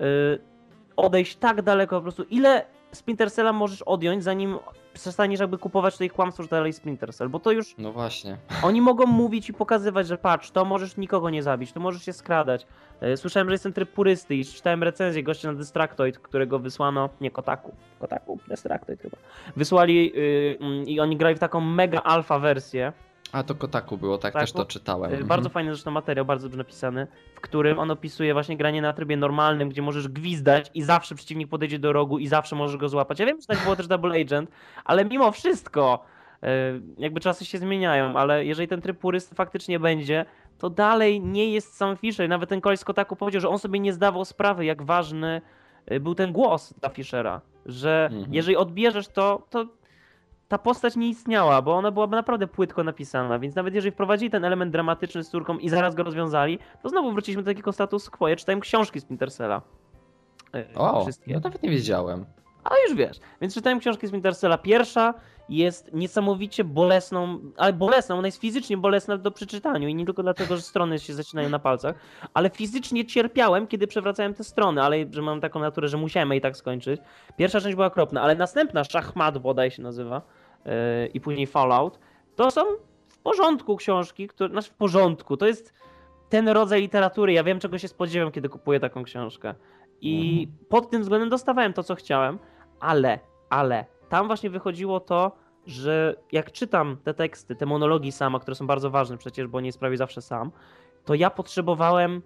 [0.00, 0.04] y,
[0.96, 4.58] odejść tak daleko po prostu, ile Splinter możesz odjąć, zanim
[4.94, 8.36] przestaniesz jakby kupować kłamstwo, że to dalej Splinter Cell, bo to już No właśnie.
[8.62, 12.12] oni mogą mówić i pokazywać, że patrz, to możesz nikogo nie zabić, to możesz się
[12.12, 12.66] skradać.
[13.00, 17.08] E, Słyszałem, że jest ten tryb purysty i czytałem recenzję gościa na Distractoid, którego wysłano,
[17.20, 19.16] nie Kotaku, Kotaku, Distractoid chyba.
[19.56, 22.92] Wysłali yy, i oni grali w taką mega alfa wersję,
[23.34, 24.46] A to Kotaku było, tak, Kotaku?
[24.46, 25.10] też to czytałem.
[25.10, 25.28] E, Mhm.
[25.28, 29.16] Bardzo fajny zresztą materiał, bardzo dobrze napisany, w którym on opisuje właśnie granie na trybie
[29.16, 33.20] normalnym, gdzie możesz gwizdać i zawsze przeciwnik podejdzie do rogu i zawsze możesz go złapać.
[33.20, 34.50] Ja wiem, że tak było też Double Agent,
[34.84, 36.04] ale mimo wszystko
[36.42, 36.48] e,
[36.98, 40.24] jakby czasy się zmieniają, ale jeżeli ten tryb purysty faktycznie będzie,
[40.58, 42.28] to dalej nie jest sam Fisher.
[42.28, 45.40] Nawet ten koleś z Kotaku powiedział, że on sobie nie zdawał sprawy, jak ważny
[45.86, 48.34] e, był ten głos dla Fishera, że Mhm.
[48.34, 49.66] jeżeli odbierzesz to, to
[50.48, 54.44] ta postać nie istniała, bo ona byłaby naprawdę płytko napisana, więc nawet jeżeli wprowadzili ten
[54.44, 58.28] element dramatyczny z córką i zaraz go rozwiązali, to znowu wróciliśmy do takiego status quo.
[58.28, 59.62] Ja czytałem książki z Pintercella.
[60.74, 61.32] O, Wszystkie.
[61.32, 62.24] ja nawet nie wiedziałem.
[62.64, 63.20] Ale już wiesz.
[63.40, 64.58] Więc czytałem książki z Wintersella.
[64.58, 65.14] Pierwsza
[65.48, 70.56] jest niesamowicie bolesną, ale bolesną, ona jest fizycznie bolesna do przeczytania i nie tylko dlatego,
[70.56, 71.94] że strony się zacinają na palcach,
[72.34, 76.40] ale fizycznie cierpiałem, kiedy przewracałem te strony, ale że mam taką naturę, że musiałem i
[76.40, 77.00] tak skończyć.
[77.36, 80.22] Pierwsza część była okropna, ale następna, Szachmat bodaj się nazywa
[80.64, 80.72] yy,
[81.06, 81.98] i później Fallout,
[82.36, 82.62] to są
[83.08, 85.74] w porządku książki, które, znaczy w porządku, to jest
[86.28, 89.54] ten rodzaj literatury, ja wiem czego się spodziewam, kiedy kupuję taką książkę.
[90.00, 92.38] I pod tym względem dostawałem to, co chciałem,
[92.80, 93.18] ale,
[93.50, 95.32] ale, tam właśnie wychodziło to,
[95.66, 99.72] że jak czytam te teksty, te monologi sama, które są bardzo ważne przecież, bo nie
[99.72, 100.50] sprawi zawsze sam,
[101.04, 102.22] to ja potrzebowałem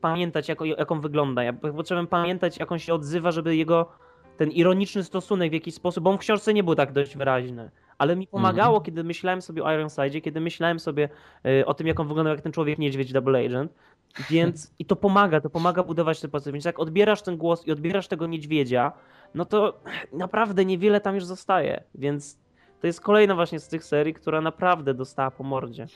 [0.00, 1.42] pamiętać, jak, jak on wygląda.
[1.42, 3.92] Ja potrzebowałem pamiętać, jak on się odzywa, żeby jego
[4.36, 7.70] ten ironiczny stosunek w jakiś sposób, bo on w książce nie był tak dość wyraźny.
[7.98, 11.08] Ale mi pomagało, kiedy myślałem sobie o Ironside, kiedy myślałem sobie
[11.46, 13.72] y, o tym, jak on wyglądał jak ten człowiek niedźwiedź Double Agent.
[14.30, 16.52] Więc i to pomaga, to pomaga budować te postacie.
[16.52, 18.92] Więc jak odbierasz ten głos i odbierasz tego niedźwiedzia,
[19.34, 19.80] no to
[20.12, 21.84] naprawdę niewiele tam już zostaje.
[21.94, 22.38] Więc
[22.80, 25.86] to jest kolejna właśnie z tych serii, która naprawdę dostała po mordzie.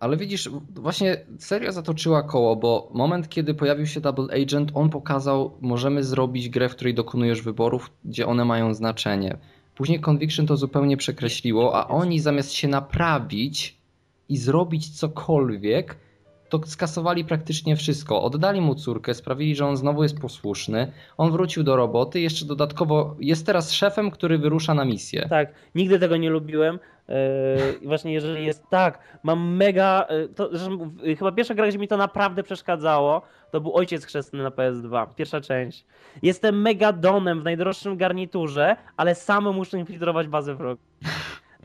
[0.00, 5.58] Ale widzisz, właśnie seria zatoczyła koło, bo moment, kiedy pojawił się Double Agent, on pokazał,
[5.60, 9.38] możemy zrobić grę, w której dokonujesz wyborów, gdzie one mają znaczenie.
[9.74, 13.80] Później Conviction to zupełnie przekreśliło, a oni zamiast się naprawić
[14.28, 15.98] i zrobić cokolwiek,
[16.48, 18.22] to skasowali praktycznie wszystko.
[18.22, 23.16] Oddali mu córkę, sprawili, że on znowu jest posłuszny, on wrócił do roboty, jeszcze dodatkowo
[23.20, 25.26] jest teraz szefem, który wyrusza na misję.
[25.30, 26.78] Tak, nigdy tego nie lubiłem.
[27.80, 30.06] Yy, właśnie jeżeli jest tak, mam mega.
[30.10, 30.70] yy, To, że,
[31.02, 35.06] yy, chyba pierwsza gra, gdzie mi to naprawdę przeszkadzało, to był Ojciec Chrzestny na PS2,
[35.16, 35.84] pierwsza część.
[36.22, 40.82] Jestem mega donem w najdroższym garniturze, ale sam muszę infiltrować bazę wroga.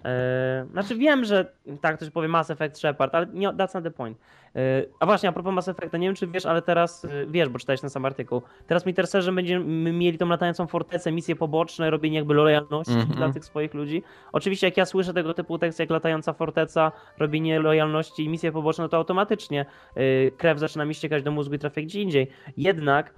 [0.04, 3.92] Yy, znaczy wiem, że tak ktoś powie Mass Effect Shepard, ale nie, that's not the
[3.92, 4.18] point.
[4.56, 4.62] Yy,
[5.00, 7.60] a właśnie, a propos Mass Effecta, nie wiem czy wiesz, ale teraz, yy, wiesz, bo
[7.60, 12.18] czytałeś ten sam artykuł, teraz mi że będziemy mieli tą latającą fortecę, misje poboczne, robienie
[12.18, 13.16] jakby lojalności Mhm.
[13.18, 14.04] dla tych swoich ludzi.
[14.32, 18.90] Oczywiście jak ja słyszę tego typu teksty jak latająca forteca, robienie lojalności i misje poboczne,
[18.90, 19.66] to automatycznie
[20.38, 22.28] krew zaczyna mi ściekać do mózgu i trafia gdzie indziej.
[22.58, 23.14] Jednak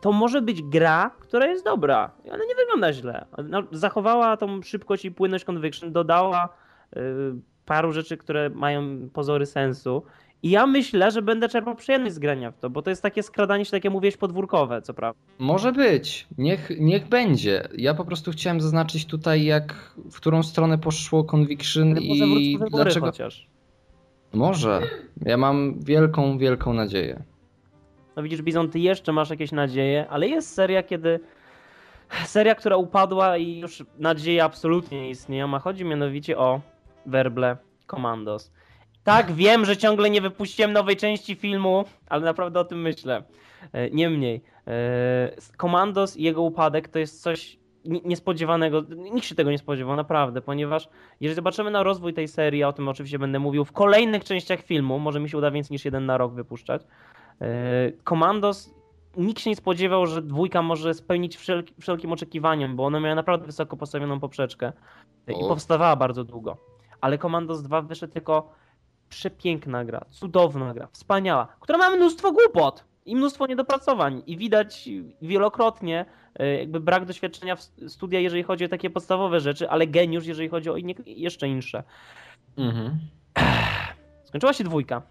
[0.00, 2.10] to może być gra, która jest dobra.
[2.24, 3.26] I ona nie wygląda źle.
[3.44, 6.48] No, zachowała tą szybkość i płynność Conviction, dodała
[6.96, 7.02] yy,
[7.64, 10.02] paru rzeczy, które mają pozory sensu.
[10.42, 13.22] I ja myślę, że będę czerpał przyjemność z grania w to, bo to jest takie
[13.22, 15.20] skradanie się, tak jak mówiłeś, podwórkowe, co prawda.
[15.38, 17.68] Może być, niech, niech będzie.
[17.76, 23.06] Ja po prostu chciałem zaznaczyć tutaj, jak w którą stronę poszło Conviction Ale i dlaczego.
[23.06, 23.48] chociaż.
[24.32, 24.80] Może.
[25.20, 27.22] Ja mam wielką, wielką nadzieję.
[28.18, 31.20] No widzisz, Bizon, ty jeszcze masz jakieś nadzieje, ale jest seria, kiedy.
[32.24, 36.60] Seria, która upadła i już nadzieja absolutnie nie istnieją, a chodzi mianowicie o
[37.06, 37.56] werble
[37.90, 38.52] Commandos.
[39.04, 43.22] Tak, wiem, że ciągle nie wypuściłem nowej części filmu, ale naprawdę o tym myślę.
[43.72, 48.82] E, Niemniej, e, Commandos i jego upadek to jest coś ni- niespodziewanego.
[49.12, 50.88] Nikt się tego nie spodziewał, naprawdę, ponieważ
[51.20, 54.62] jeżeli zobaczymy na rozwój tej serii, a o tym oczywiście będę mówił w kolejnych częściach
[54.62, 56.82] filmu, może mi się uda więcej niż jeden na rok wypuszczać.
[57.40, 58.74] E, Commandos,
[59.16, 63.46] nikt się nie spodziewał, że dwójka może spełnić wszelki, wszelkim oczekiwaniom, bo ona miała naprawdę
[63.46, 64.72] wysoko postawioną poprzeczkę
[65.26, 65.48] e, i O.
[65.48, 66.56] powstawała bardzo długo.
[67.00, 68.52] Ale Commandos 2 wyszedł tylko
[69.08, 74.88] przepiękna gra, cudowna gra, wspaniała, która ma mnóstwo głupot i mnóstwo niedopracowań i widać
[75.22, 80.26] wielokrotnie e, jakby brak doświadczenia w studia, jeżeli chodzi o takie podstawowe rzeczy, ale geniusz,
[80.26, 81.82] jeżeli chodzi o inne, jeszcze insze.
[82.56, 82.98] Mhm.
[84.24, 85.02] Skończyła się dwójka.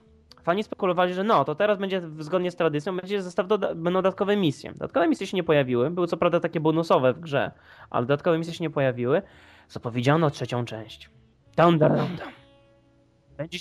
[0.48, 4.38] Fani spekulowali, że no, to teraz będzie zgodnie z tradycją, będzie zestaw doda- będą dodatkowe
[4.38, 4.72] misje.
[4.72, 7.52] Dodatkowe misje się nie pojawiły, były co prawda takie bonusowe w grze,
[7.90, 9.22] ale dodatkowe misje się nie pojawiły.
[9.70, 11.10] Zapowiedziano trzecią część.
[11.56, 12.08] Down, down, down,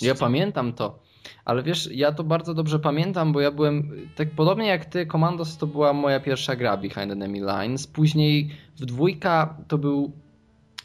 [0.01, 0.99] Ja pamiętam to.
[1.45, 5.57] Ale wiesz, ja to bardzo dobrze pamiętam, bo ja byłem, tak podobnie jak ty, Commandos
[5.57, 7.87] to była moja pierwsza gra Behind Enemy Lines.
[7.87, 10.11] Później w dwójka to był,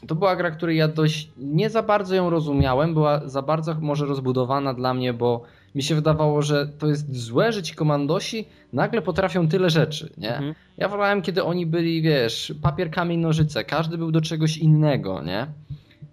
[0.07, 4.05] to była gra, której ja dość, nie za bardzo ją rozumiałem, była za bardzo może
[4.05, 5.43] rozbudowana dla mnie, bo
[5.75, 10.35] mi się wydawało, że to jest złe, że ci komandosi nagle potrafią tyle rzeczy, nie?
[10.35, 10.55] Mhm.
[10.77, 13.63] Ja wolałem, kiedy oni byli, wiesz, papier, kamień, nożyce.
[13.63, 15.47] Każdy był do czegoś innego, nie?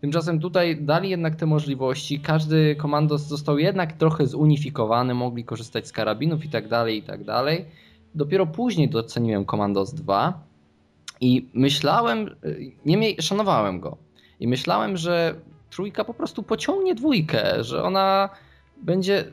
[0.01, 2.21] Tymczasem tutaj dali jednak te możliwości.
[2.21, 7.25] Każdy komandos został jednak trochę zunifikowany, mogli korzystać z karabinów i tak dalej, i tak
[7.25, 7.65] dalej.
[8.15, 10.43] Dopiero później doceniłem Komandos 2
[11.21, 13.97] i myślałem, y, niemniej szanowałem go.
[14.41, 15.35] I myślałem, że
[15.71, 18.29] trójka po prostu pociągnie dwójkę, że ona
[18.83, 19.25] będzie,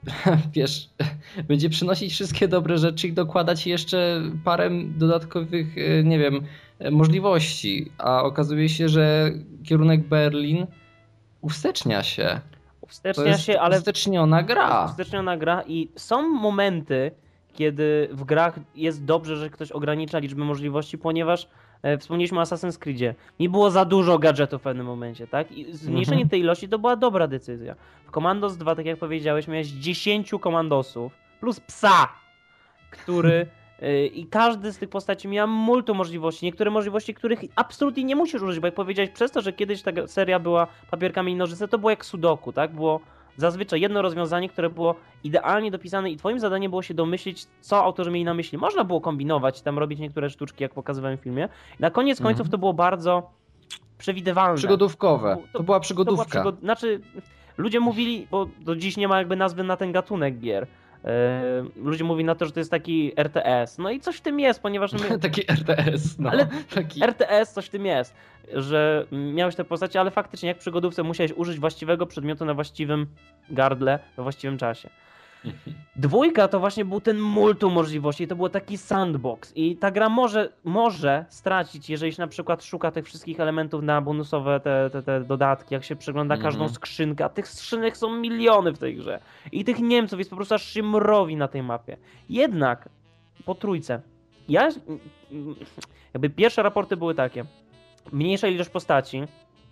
[0.54, 0.90] wiesz,
[1.48, 6.40] będzie przynosić wszystkie dobre rzeczy i dokładać jeszcze parę dodatkowych, y, nie wiem,
[6.80, 7.92] y, możliwości.
[7.98, 9.30] A okazuje się, że
[9.64, 10.66] kierunek Berlin
[11.40, 12.40] ustecznia się.
[12.80, 14.88] To Wstecznia jest się, ale usteczniona gra.
[14.88, 17.10] Wsteczniona gra i są momenty,
[17.54, 21.48] kiedy w grach jest dobrze, że ktoś ogranicza liczbę możliwości, ponieważ e,
[22.00, 23.14] wspomnieliśmy o Assassin's Creedzie.
[23.40, 25.52] Nie było za dużo gadżetów w pewnym momencie, tak?
[25.52, 26.28] I zmniejszenie Mhm.
[26.28, 27.74] tej ilości to była dobra decyzja.
[28.06, 32.08] W Commandos 2, tak jak powiedziałeś, miałeś 10 komandosów plus psa,
[32.90, 33.46] który
[33.82, 36.46] y, i każdy z tych postaci miał multum możliwości.
[36.46, 39.90] Niektóre możliwości, których absolutnie nie musisz użyć, bo jak powiedziałeś, przez to, że kiedyś ta
[40.06, 42.72] seria była papierkami i nożyce, to było jak sudoku, tak?
[42.74, 43.00] Było
[43.36, 44.94] zazwyczaj jedno rozwiązanie, które było
[45.24, 48.58] idealnie dopisane i twoim zadaniem było się domyślić, co autorzy mieli na myśli.
[48.58, 51.48] Można było kombinować, tam robić niektóre sztuczki, jak pokazywałem w filmie.
[51.80, 52.50] Na koniec końców Mhm.
[52.50, 53.30] to było bardzo
[53.98, 54.56] przewidywalne.
[54.56, 55.36] Przygodówkowe.
[55.52, 56.24] To- To była To przygodówka.
[56.42, 57.00] była przygod- Znaczy,
[57.56, 60.66] ludzie mówili, bo do dziś nie ma jakby nazwy na ten gatunek gier.
[61.06, 63.78] E, ludzie mówili na to, że to jest taki RTS.
[63.78, 66.30] No i coś w tym jest, ponieważ my, Taki RTS, no.
[66.30, 67.04] Ale taki...
[67.04, 68.14] RTS coś w tym jest,
[68.52, 73.06] że miałeś te postacie, ale faktycznie jak przygodówce musiałeś użyć właściwego przedmiotu na właściwym
[73.50, 74.90] gardle, we właściwym czasie.
[75.96, 80.52] Dwójka to właśnie był ten multum możliwości, to był taki sandbox i ta gra może,
[80.64, 85.20] może stracić, jeżeli się na przykład szuka tych wszystkich elementów na bonusowe te, te, te
[85.20, 86.52] dodatki, jak się przegląda Mhm.
[86.52, 89.20] każdą skrzynkę, a tych skrzynek są miliony w tej grze
[89.52, 91.96] i tych Niemców jest po prostu aż się mrowi na tej mapie.
[92.28, 92.88] Jednak
[93.44, 94.00] po trójce,
[94.48, 94.68] ja
[96.14, 97.44] jakby pierwsze raporty były takie,
[98.12, 99.22] mniejsza ilość postaci,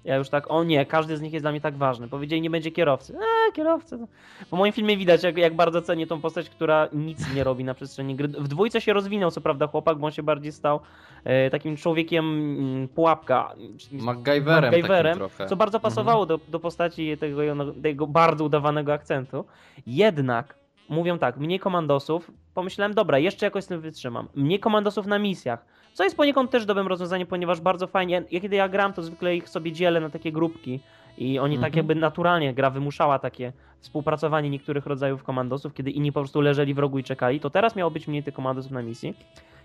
[0.05, 2.09] ja już tak, o nie, każdy z nich jest dla mnie tak ważny.
[2.09, 3.15] Powiedzieli, nie będzie kierowcy.
[3.15, 3.97] Eee, kierowcy.
[3.99, 4.07] no.
[4.51, 7.75] Po moim filmie widać, jak, jak bardzo cenię tą postać, która nic nie robi na
[7.75, 8.29] przestrzeni gry.
[8.29, 10.81] W dwójce się rozwinął, co prawda, chłopak, bo on się bardziej stał
[11.25, 13.55] e, takim człowiekiem mm, pułapka.
[13.93, 15.19] MacGyverem, MacGyverem.
[15.49, 17.41] Co bardzo pasowało do, do postaci tego,
[17.83, 19.45] tego bardzo udawanego akcentu.
[19.87, 22.31] Jednak, mówią tak, mniej komandosów.
[22.55, 24.29] Pomyślałem, dobra, jeszcze jakoś z tym wytrzymam.
[24.35, 25.65] Mniej komandosów na misjach.
[25.95, 29.37] Co jest poniekąd też dobrym rozwiązaniem, ponieważ bardzo fajnie, ja kiedy ja gram, to zwykle
[29.37, 30.81] ich sobie dzielę na takie grupki
[31.19, 31.77] i oni tak Mhm.
[31.77, 36.79] jakby naturalnie, gra wymuszała takie współpracowanie niektórych rodzajów komandosów, kiedy inni po prostu leżeli w
[36.79, 39.15] rogu i czekali, to teraz miało być mniej tych komandosów na misji.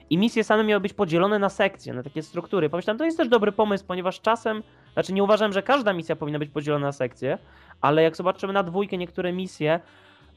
[0.10, 2.70] I misje same miały być podzielone na sekcje, na takie struktury.
[2.70, 4.64] Pomyślałem, to jest też dobry pomysł, ponieważ czasem,
[4.94, 7.38] znaczy nie uważam, że każda misja powinna być podzielona na sekcje,
[7.82, 9.80] ale jak zobaczymy na dwójkę niektóre misje,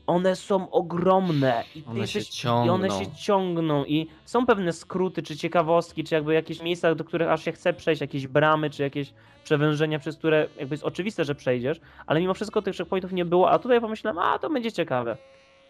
[0.06, 2.74] one są ogromne i One się jesteś, i ciągną.
[2.74, 7.28] one się ciągną i są pewne skróty, czy ciekawostki, czy jakby jakieś miejsca, do których
[7.28, 9.12] aż się chce przejść, jakieś bramy, czy jakieś
[9.44, 13.50] przewężenia, przez które jakby jest oczywiste, że przejdziesz, ale mimo wszystko tych checkpointów nie było,
[13.50, 15.16] a tutaj pomyślałem, a to będzie ciekawe.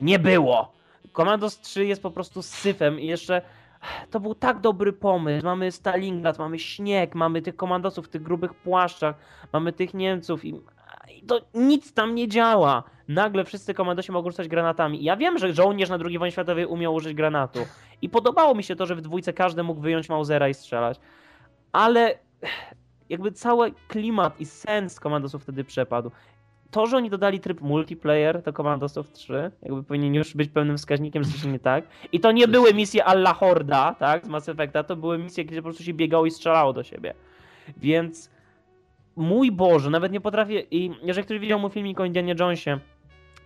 [0.01, 0.73] Nie było!
[1.16, 3.42] Commandos 3 jest po prostu syfem i jeszcze
[4.11, 5.45] to był tak dobry pomysł.
[5.47, 9.16] Mamy Stalingrad, mamy śnieg, mamy tych komandosów w tych grubych płaszczach,
[9.53, 10.55] mamy tych Niemców i I
[11.27, 12.83] to nic tam nie działa.
[13.09, 15.05] Nagle wszyscy komandosi mogą rzucać granatami.
[15.05, 17.59] Ja wiem, że żołnierz na II wojnie światowej umiał użyć granatu.
[18.03, 21.01] I podobało mi się to, że w dwójce każdy mógł wyjąć Mausera i strzelać.
[21.72, 22.18] Ale
[23.09, 26.11] jakby cały klimat i sens komandosów wtedy przepadł.
[26.70, 31.25] To, że oni dodali tryb multiplayer do Commandosów 3, jakby powinien już być pełnym wskaźnikiem,
[31.25, 31.85] że coś nie tak.
[32.12, 35.57] I to nie były misje alla Horda, tak, z Mass Effecta, to były misje, gdzie
[35.57, 37.14] po prostu się biegało i strzelało do siebie.
[37.77, 38.31] Więc
[39.16, 40.61] mój Boże, nawet nie potrafię.
[40.70, 42.79] I jeżeli ktoś widział mój filmik o Indianie Jonesie,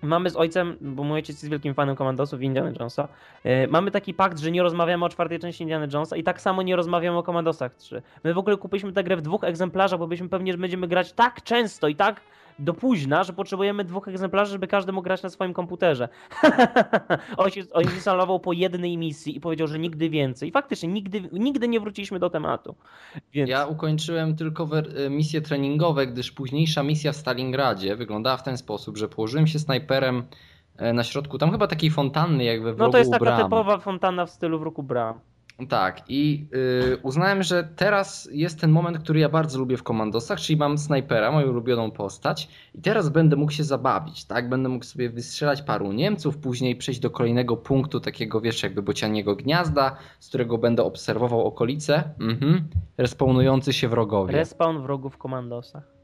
[0.02, 3.08] mamy z ojcem, bo mój ojciec jest wielkim fanem komandosów Indiana Jonesa,
[3.44, 6.62] yy, mamy taki pakt, że nie rozmawiamy o czwartej części Indiana Jonesa i tak samo
[6.62, 8.02] nie rozmawiamy o komandosach 3.
[8.24, 11.12] My w ogóle kupiliśmy tę grę w dwóch egzemplarzach, bo byliśmy pewni, że będziemy grać
[11.12, 12.20] tak często i tak
[12.58, 16.08] do późna, że potrzebujemy dwóch egzemplarzy, żeby każdy mógł grać na swoim komputerze.
[17.36, 20.48] Ojciec instalował po jednej misji i powiedział, że nigdy więcej.
[20.48, 22.74] I faktycznie nigdy, nigdy nie wróciliśmy do tematu.
[23.32, 23.50] Więc...
[23.50, 24.68] Ja ukończyłem tylko
[25.10, 30.22] misje treningowe, gdyż późniejsza misja w Stalingradzie wyglądała w ten sposób, że położyłem się snajperem
[30.76, 33.42] e, na środku, tam chyba takiej fontanny jak we wrogu No to jest taka Bram.
[33.42, 35.20] typowa fontanna w stylu wrogu Bram.
[35.68, 36.48] Tak, i
[36.92, 40.78] y, uznałem, że teraz jest ten moment, który ja bardzo lubię w komandosach, czyli mam
[40.78, 44.48] snajpera, moją ulubioną postać, i teraz będę mógł się zabawić, tak?
[44.48, 49.36] Będę mógł sobie wystrzelać paru Niemców, później przejść do kolejnego punktu, takiego wiesz, jakby bocianiego
[49.36, 54.32] gniazda, z którego będę obserwował okolice, mhm, respawnujący się wrogowie.
[54.32, 55.96] Respawn wrogów w komandosach.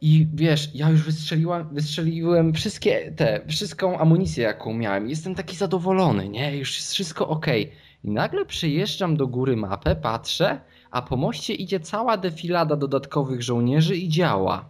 [0.00, 5.08] I wiesz, ja już wystrzeliłem, wystrzeliłem wszystkie te, wszystką amunicję, jaką miałem.
[5.08, 6.56] Jestem taki zadowolony, nie?
[6.56, 7.46] Już jest wszystko ok.
[8.04, 13.96] I nagle przyjeżdżam do góry mapę, patrzę, a po moście idzie cała defilada dodatkowych żołnierzy
[13.96, 14.64] i działa.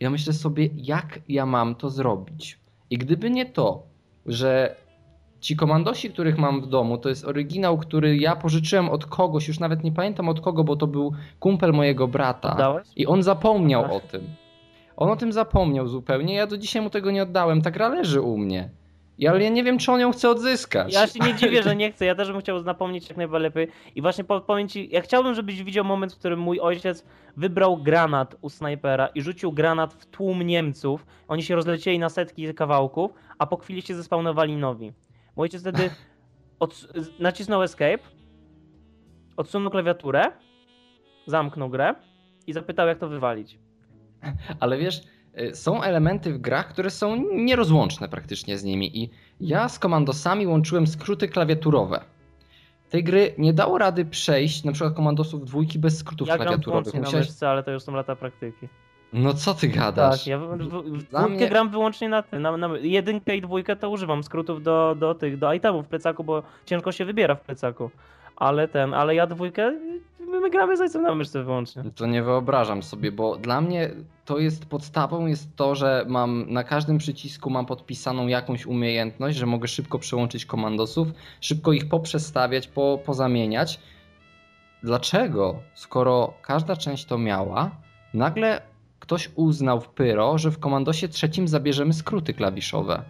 [0.00, 2.58] Ja myślę sobie, jak ja mam to zrobić.
[2.90, 3.82] I gdyby nie to,
[4.26, 4.76] że
[5.40, 9.60] ci komandosi, których mam w domu, to jest oryginał, który ja pożyczyłem od kogoś, już
[9.60, 12.52] nawet nie pamiętam od kogo, bo to był kumpel mojego brata.
[12.52, 12.88] Oddałeś?
[12.96, 14.24] I on zapomniał o tym.
[14.96, 16.34] On o tym zapomniał zupełnie.
[16.34, 17.62] Ja do dzisiaj mu tego nie oddałem.
[17.62, 18.70] Ta gra leży u mnie.
[19.18, 20.94] Ja, ale ja nie wiem, czy on ją chce odzyskać.
[20.94, 22.04] Ja się nie dziwię, że nie chcę.
[22.04, 23.68] Ja też bym chciał zapomnieć jak najlepiej.
[23.94, 27.04] I właśnie po- powiem ci, ja chciałbym, żebyś widział moment, w którym mój ojciec
[27.36, 31.06] wybrał granat u snajpera i rzucił granat w tłum Niemców.
[31.28, 34.92] Oni się rozlecieli na setki kawałków, a po chwili się zespawnowali nowi.
[35.36, 35.90] Mój ojciec wtedy
[36.60, 36.86] od,
[37.18, 37.98] nacisnął escape,
[39.36, 40.24] odsunął klawiaturę,
[41.26, 41.94] zamknął grę
[42.46, 43.58] i zapytał, jak to wywalić.
[44.60, 45.00] Ale wiesz,
[45.52, 48.98] są elementy w grach, które są nierozłączne praktycznie z nimi.
[49.02, 52.00] I ja z komandosami łączyłem skróty klawiaturowe.
[52.90, 56.94] Tej gry nie dało rady przejść, na przykład komandosów dwójki bez skrótów Ja klawiaturowych.
[56.94, 57.26] na Musiałeś...
[57.26, 58.68] myszce, ale to już są lata praktyki.
[59.12, 60.18] No co ty gadasz?
[60.18, 62.42] Tak, ja w, w, w dwójkę mnie- gram wyłącznie na tym.
[62.42, 66.24] Na, na, jedynkę i dwójkę to używam skrótów do, do tych, do itemów w plecaku,
[66.24, 67.90] bo ciężko się wybiera w plecaku.
[68.36, 69.72] Ale ten, ale ja dwójkę,
[70.20, 71.82] my, my gramy z ojcem na myszce wyłącznie.
[71.94, 73.90] To nie wyobrażam sobie, bo dla mnie
[74.24, 79.46] to jest podstawą jest to, że mam na każdym przycisku mam podpisaną jakąś umiejętność, że
[79.46, 81.08] mogę szybko przełączyć komandosów,
[81.40, 83.80] szybko ich poprzestawiać, po, pozamieniać.
[84.82, 87.70] Dlaczego, skoro każda część to miała,
[88.14, 88.62] nagle
[89.00, 93.02] ktoś uznał w Pyro, że w komandosie trzecim zabierzemy skróty klawiszowe?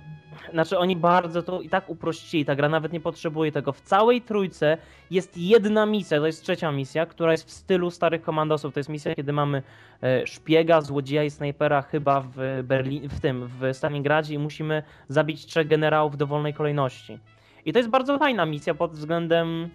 [0.53, 3.73] Znaczy oni bardzo to i tak uprościli, ta gra nawet nie potrzebuje tego.
[3.73, 4.79] W całej trójce
[5.11, 8.75] jest jedna misja, to jest trzecia misja, która jest w stylu starych komandosów.
[8.75, 9.63] To jest misja, kiedy mamy
[10.03, 15.47] e, szpiega, złodzieja i snajpera chyba w Berlin, w tym, w Stalingradzie i musimy zabić
[15.47, 17.19] trzech generałów w dowolnej kolejności.
[17.65, 19.71] I to jest bardzo fajna misja pod względem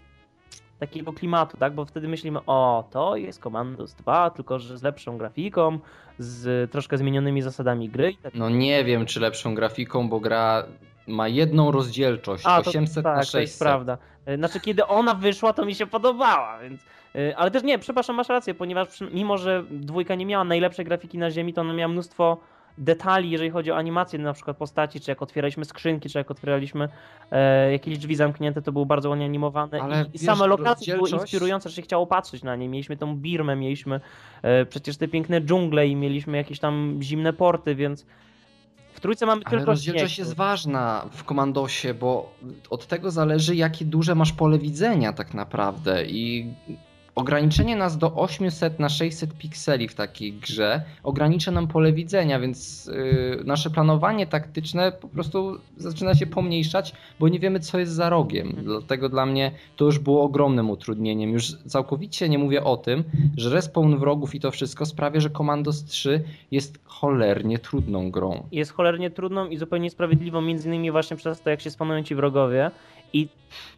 [0.80, 1.74] takiego klimatu, tak?
[1.74, 5.80] Bo wtedy myślimy, o, to jest Commandos 2, tylko że z lepszą grafiką,
[6.20, 10.64] z troszkę zmienionymi zasadami gry i tak No nie wiem, czy lepszą grafiką, bo gra
[11.08, 13.42] ma jedną rozdzielczość, A, to, 800 tak, na to 600.
[13.42, 13.98] jest prawda.
[14.26, 16.82] E, Znaczy, kiedy ona wyszła, to mi się podobała, więc.
[17.16, 21.18] e, Ale też nie, przepraszam, masz rację, ponieważ mimo, że dwójka nie miała najlepszej grafiki
[21.18, 22.38] na ziemi, to ona miała mnóstwo
[22.78, 26.90] detali, jeżeli chodzi o animację na przykład postaci, czy jak otwieraliśmy skrzynki, czy jak otwieraliśmy
[27.32, 29.82] e, jakieś drzwi zamknięte, to było bardzo ładnie animowane.
[29.82, 32.70] Ale I, wiesz, same lokacje były inspirujące, że się chciało patrzeć na nie.
[32.70, 34.00] Mieliśmy tą Birmę, mieliśmy
[34.42, 38.06] e, przecież te piękne dżungle i mieliśmy jakieś tam zimne porty, więc
[38.94, 40.26] w trójce mamy Ale tylko rozdzielczość śnieg.
[40.26, 42.34] jest ważna w komandosie, bo
[42.70, 46.06] od tego zależy, jakie duże masz pole widzenia tak naprawdę.
[46.06, 46.54] I
[47.20, 52.86] ograniczenie nas do 800 na 600 pikseli w takiej grze ogranicza nam pole widzenia, więc
[52.86, 58.10] yy, nasze planowanie taktyczne po prostu zaczyna się pomniejszać, bo nie wiemy, co jest za
[58.10, 58.48] rogiem.
[58.48, 58.66] Mhm.
[58.66, 61.32] Dlatego dla mnie to już było ogromnym utrudnieniem.
[61.32, 63.04] Już całkowicie nie mówię o tym,
[63.38, 68.44] że respawn wrogów i to wszystko sprawia, że Commandos 3 jest cholernie trudną grą.
[68.52, 72.16] jest cholernie trudną i zupełnie niesprawiedliwą, między innymi właśnie przez to, jak się spanują ci
[72.16, 72.72] wrogowie.
[73.14, 73.28] I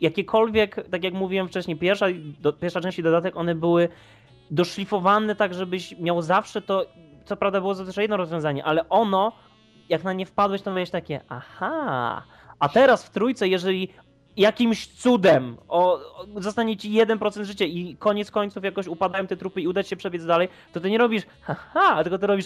[0.02, 2.06] jakiekolwiek, tak jak mówiłem wcześniej, pierwsza,
[2.40, 3.90] do, pierwsza część i dodatek, one były
[4.52, 6.86] doszlifowane tak, żebyś miał zawsze to
[7.26, 9.32] co prawda było zazwyczaj jedno rozwiązanie, ale ono,
[9.90, 12.24] jak na nie wpadłeś, to miałeś takie, aha,
[12.60, 13.90] a teraz w trójce, jeżeli
[14.38, 19.62] jakimś cudem o, o, zostanie ci 1% życia i koniec końców jakoś upadają te trupy
[19.62, 22.46] i uda ci się przebiec dalej, to ty nie robisz haha, tylko ty robisz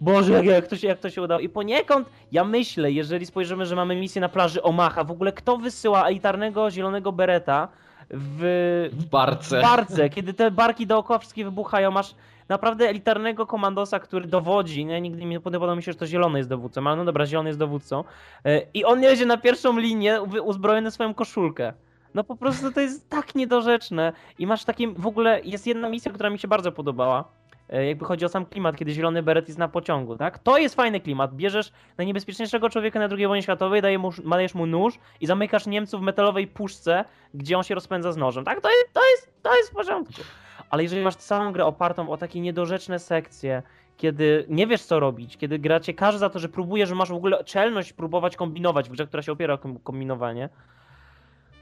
[0.00, 1.40] Boże, jak, jak, to się, jak to się udało.
[1.40, 5.56] I poniekąd ja myślę, jeżeli spojrzymy, że mamy misję na plaży Omaha, w ogóle kto
[5.56, 7.68] wysyła elitarnego zielonego bereta
[8.10, 9.58] w, W barce.
[9.58, 12.14] w barce, kiedy te barki dookoła wszystkie wybuchają, masz
[12.48, 16.48] naprawdę elitarnego komandosa, który dowodzi, nie, nigdy nie podobało mi się, że to zielony jest
[16.48, 18.04] dowódcą, ale no dobra, zielony jest dowódcą
[18.44, 21.72] e, i on jedzie na pierwszą linię uzbrojony swoją koszulkę.
[22.14, 26.12] No po prostu to jest tak niedorzeczne i masz takie, w ogóle jest jedna misja,
[26.12, 27.24] która mi się bardzo podobała,
[27.68, 30.38] e, jakby chodzi o sam klimat, kiedy zielony beret jest na pociągu, tak?
[30.38, 34.66] To jest fajny klimat, bierzesz najniebezpieczniejszego człowieka na II wojnie światowej, daje mu, dajesz mu
[34.66, 38.60] nóż i zamykasz Niemców w metalowej puszce, gdzie on się rozpędza z nożem, tak?
[38.60, 40.22] To jest, to jest, to jest w porządku.
[40.70, 43.62] Ale jeżeli masz całą grę opartą o takie niedorzeczne sekcje,
[43.96, 47.08] kiedy nie wiesz co robić, kiedy gra cię każe za to, że próbujesz, że masz
[47.08, 50.48] w ogóle czelność próbować kombinować w grze, która się opiera o kom- kombinowanie.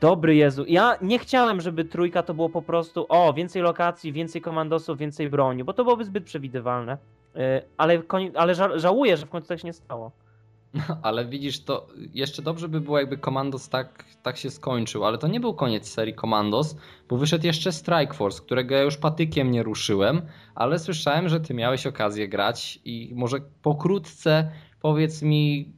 [0.00, 0.64] Dobry Jezu.
[0.68, 5.30] Ja nie chciałem, żeby trójka to było po prostu o, więcej lokacji, więcej komandosów, więcej
[5.30, 6.98] broni, bo to byłoby zbyt przewidywalne.
[7.34, 7.40] Yy,
[7.76, 8.02] Ale,
[8.34, 10.10] ale ża- żałuję, że w końcu tak się nie stało.
[11.02, 15.28] Ale widzisz, to jeszcze dobrze by było, jakby Commandos tak, tak się skończył, ale to
[15.28, 16.76] nie był koniec serii Commandos,
[17.08, 20.22] bo wyszedł jeszcze Strike Force, którego ja już patykiem nie ruszyłem,
[20.54, 24.50] ale słyszałem, że ty miałeś okazję grać i może pokrótce
[24.80, 25.72] powiedz mi,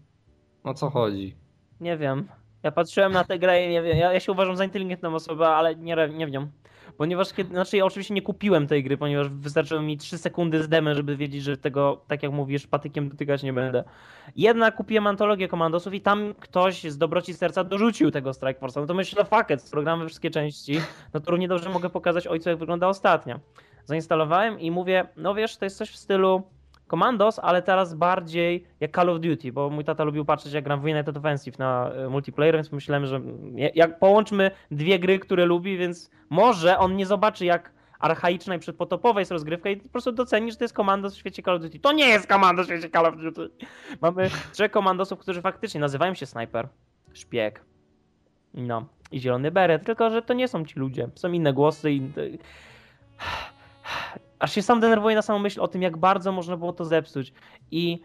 [0.64, 1.34] o co chodzi.
[1.80, 2.28] Nie wiem.
[2.62, 3.98] Ja patrzyłem na tę grę i nie wiem.
[3.98, 6.50] Ja, ja się uważam za inteligentną osobę, ale nie, nie wiem.
[6.96, 10.68] Ponieważ kiedy, znaczy ja oczywiście nie kupiłem tej gry, ponieważ wystarczyło mi 3 sekundy z
[10.68, 13.84] demem, żeby wiedzieć, że tego, tak jak mówisz, patykiem dotykać nie będę.
[14.36, 18.80] Jednak kupiłem antologię komandosów i tam ktoś z dobroci serca dorzucił tego Strike Force'a.
[18.80, 20.80] No to myślę, fuck it, skoro gramy we wszystkie części,
[21.14, 23.40] no to równie dobrze mogę pokazać ojcu, jak wygląda ostatnia.
[23.84, 26.42] Zainstalowałem i mówię, no wiesz, to jest coś w stylu
[26.90, 30.80] Commandos, ale teraz bardziej jak Call of Duty, bo mój tata lubił patrzeć jak gram
[30.80, 33.20] w United Offensive na e, multiplayer, więc myślałem, że
[33.74, 39.20] jak połączmy dwie gry, które lubi, więc może on nie zobaczy jak archaiczna i przedpotopowa
[39.20, 41.78] jest rozgrywka i po prostu doceni, że to jest Commandos w świecie Call of Duty.
[41.78, 43.50] To nie jest Commandos w świecie Call of Duty.
[44.02, 46.68] Mamy trzech komandosów, którzy faktycznie nazywają się Sniper,
[47.12, 47.64] Szpieg,
[48.54, 52.10] no i Zielony Beret, tylko że to nie są ci ludzie, są inne głosy i
[54.38, 57.32] aż się sam denerwuję na samą myśl o tym, jak bardzo można było to zepsuć.
[57.70, 58.02] I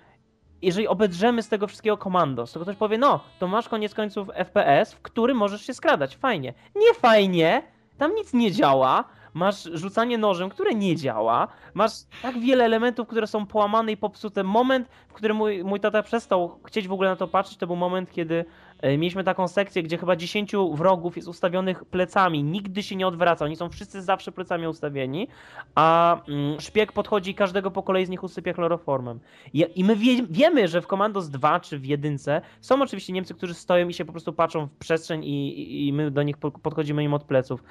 [0.61, 4.93] jeżeli obedrzemy z tego wszystkiego komandos, to ktoś powie, no, to masz koniec końców FPS,
[4.93, 6.15] w którym możesz się skradać.
[6.15, 6.53] Fajnie.
[6.75, 7.63] Nie fajnie,
[7.97, 9.03] tam nic nie działa.
[9.33, 11.47] Masz rzucanie nożem, które nie działa.
[11.73, 14.43] Masz tak wiele elementów, które są połamane i popsute.
[14.43, 17.75] Moment, w którym mój, mój tata przestał chcieć w ogóle na to patrzeć, to był
[17.75, 18.45] moment, kiedy
[18.83, 22.43] mieliśmy taką sekcję, gdzie chyba 10 wrogów jest ustawionych plecami.
[22.43, 23.45] Nigdy się nie odwraca.
[23.45, 25.27] Oni są wszyscy zawsze plecami ustawieni
[25.75, 29.19] a mm, szpieg podchodzi i każdego po kolei z nich usypia chloroformem.
[29.53, 33.53] I, my wie, wiemy, że w Commandos 2 czy w jedynce są oczywiście Niemcy, którzy
[33.53, 37.03] stoją i się po prostu patrzą w przestrzeń i, i, my do nich po- podchodzimy
[37.03, 37.63] im od pleców.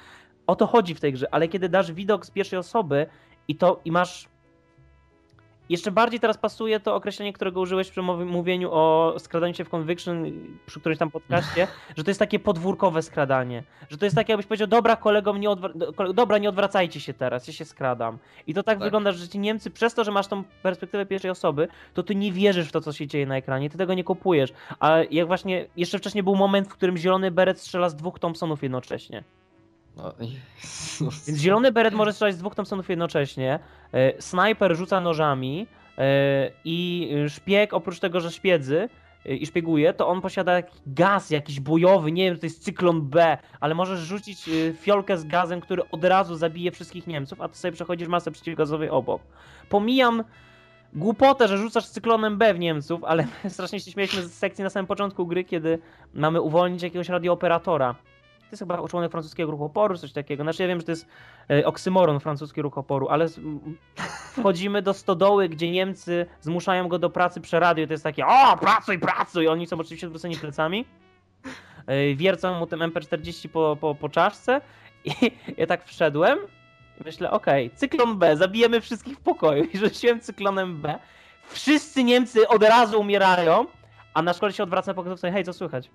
[0.47, 3.05] O to chodzi w tej grze, ale kiedy dasz widok z pierwszej osoby
[3.47, 4.32] i to i masz
[5.73, 10.25] jeszcze bardziej teraz pasuje to określenie, którego użyłeś przy mówieniu o skradaniu się w Conviction
[10.65, 11.67] przy którymś tam podcaście,
[11.97, 13.63] że to jest takie podwórkowe skradanie.
[13.89, 15.49] Że to jest takie, jakbyś powiedział, dobra kolego, nie
[16.13, 18.17] dobra, nie odwracajcie się teraz, ja się skradam.
[18.47, 18.83] I to tak, Tak.
[18.83, 22.31] wygląda, że ci Niemcy, przez to, że masz tą perspektywę pierwszej osoby, to ty nie
[22.31, 24.53] wierzysz w to, co się dzieje na ekranie, ty tego nie kupujesz.
[24.79, 28.63] A jak właśnie, jeszcze wcześniej był moment, w którym zielony beret strzela z dwóch Thompsonów
[28.63, 29.23] jednocześnie.
[29.97, 30.13] No.
[31.27, 33.59] Więc zielony beret może strzelać z dwóch Thompsonów jednocześnie,
[34.19, 35.67] snajper rzuca nożami
[35.97, 38.89] e, i szpieg, oprócz tego, że szpiedzy
[39.25, 40.53] e, i szpieguje, to on posiada
[40.87, 45.23] gaz jakiś bojowy, nie wiem, to jest cyklon B, ale możesz rzucić e, fiolkę z
[45.25, 49.21] gazem, który od razu zabije wszystkich Niemców, a ty sobie przechodzisz masę przeciwgazowej obok.
[49.69, 50.23] Pomijam
[50.93, 54.87] głupotę, że rzucasz cyklonem B w Niemców, ale strasznie się śmieliśmy z sekcji na samym
[54.87, 55.79] początku gry, kiedy
[56.13, 57.95] mamy uwolnić jakiegoś radiooperatora.
[58.53, 60.43] Jest chyba członek francuskiego ruchu oporu, coś takiego.
[60.43, 61.07] Znaczy ja wiem, że to jest
[61.49, 63.25] e, oksymoron francuski ruch oporu, ale
[64.33, 67.87] wchodzimy do stodoły, gdzie Niemcy zmuszają go do pracy przy radiu.
[67.87, 69.47] To jest takie, o, pracuj, pracuj!
[69.47, 70.85] Oni są oczywiście zwróceni plecami.
[71.87, 74.61] E, Wiercą mu tym MP40 po, po, po czaszce
[75.05, 76.39] i ja tak wszedłem
[77.01, 79.63] i myślę, okej, cyklon B, zabijemy wszystkich w pokoju.
[79.63, 80.99] I rzuciłem cyklonem B.
[81.47, 83.65] Wszyscy Niemcy od razu umierają,
[84.13, 85.89] a na szkole się odwraca po hej, co słychać?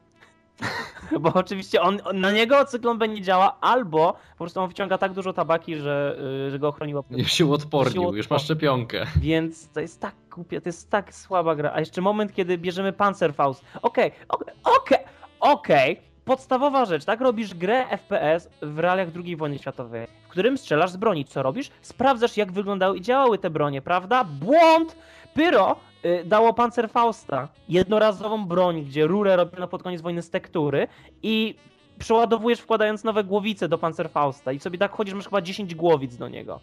[1.21, 5.13] Bo oczywiście on, na niego cyklon B nie działa, albo po prostu on wciąga tak
[5.13, 7.05] dużo tabaki, że, y, że go ochroniło.
[7.11, 9.07] Już się uodpornił, Się już ma szczepionkę.
[9.17, 11.73] Więc to jest tak głupie, to jest tak słaba gra.
[11.75, 13.65] A jeszcze moment, kiedy bierzemy Panzerfaust.
[13.83, 14.99] Okej, okej, okej,
[15.41, 16.09] okej.
[16.25, 17.21] Podstawowa rzecz, tak?
[17.21, 21.25] Robisz grę FPS w realiach II wojny światowej, w którym strzelasz z broni.
[21.25, 21.71] Co robisz?
[21.81, 24.25] Sprawdzasz, jak wyglądały i działały te bronie, prawda?
[24.25, 24.97] Błąd!
[25.35, 25.77] Pyro
[26.25, 30.89] dało Panzerfausta, jednorazową broń, gdzie rurę robiono pod koniec wojny z tektury
[31.23, 31.55] i
[31.99, 36.29] przeładowujesz wkładając nowe głowice do Panzerfausta i sobie tak chodzisz, masz chyba 10 głowic do
[36.29, 36.61] niego.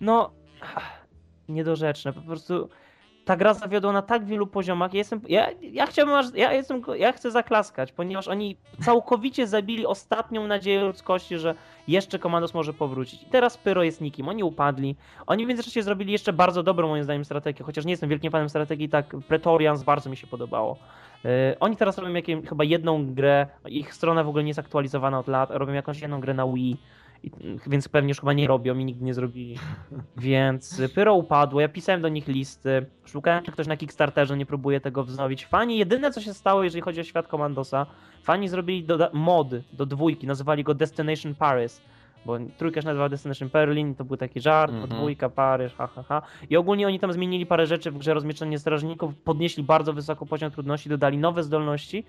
[0.00, 0.30] No,
[1.48, 2.68] niedorzeczne, po prostu
[3.24, 4.94] ta gra zawiodła na tak wielu poziomach.
[4.94, 10.46] Ja jestem, ja, ja chciałbym, ja jestem, ja chcę zaklaskać, ponieważ oni całkowicie zabili ostatnią
[10.46, 11.54] nadzieję ludzkości, że
[11.88, 13.22] jeszcze Komandos może powrócić.
[13.22, 14.96] I teraz Pyro jest nikim, oni upadli.
[15.26, 18.48] Oni w międzyczasie zrobili jeszcze bardzo dobrą moim zdaniem strategię, chociaż nie jestem wielkim fanem
[18.48, 20.76] strategii, tak Pretorians bardzo mi się podobało.
[21.24, 25.18] Yy, oni teraz robią jakie, chyba jedną grę, ich strona w ogóle nie jest aktualizowana
[25.18, 26.76] od lat, robią jakąś jedną grę na Wii.
[27.26, 27.30] I,
[27.66, 29.58] więc pewnie już chyba nie robią i nigdy nie zrobili.
[30.16, 34.80] Więc Pyro upadło, ja pisałem do nich listy, szukałem, czy ktoś na Kickstarterze nie próbuje
[34.80, 35.46] tego wznowić.
[35.46, 37.86] Fani, jedyne co się stało, jeżeli chodzi o świat Commandosa,
[38.22, 41.80] fani zrobili doda- mod do dwójki, nazywali go Destination Paris.
[42.26, 44.88] Bo trójka się nazywa Destination Berlin, to był taki żart, Mhm.
[44.88, 46.22] podwójka, Paryż, ha, ha, ha.
[46.50, 50.50] I ogólnie oni tam zmienili parę rzeczy w grze Rozmieszczenie Strażników, podnieśli bardzo wysoko poziom
[50.50, 52.04] trudności, dodali nowe zdolności.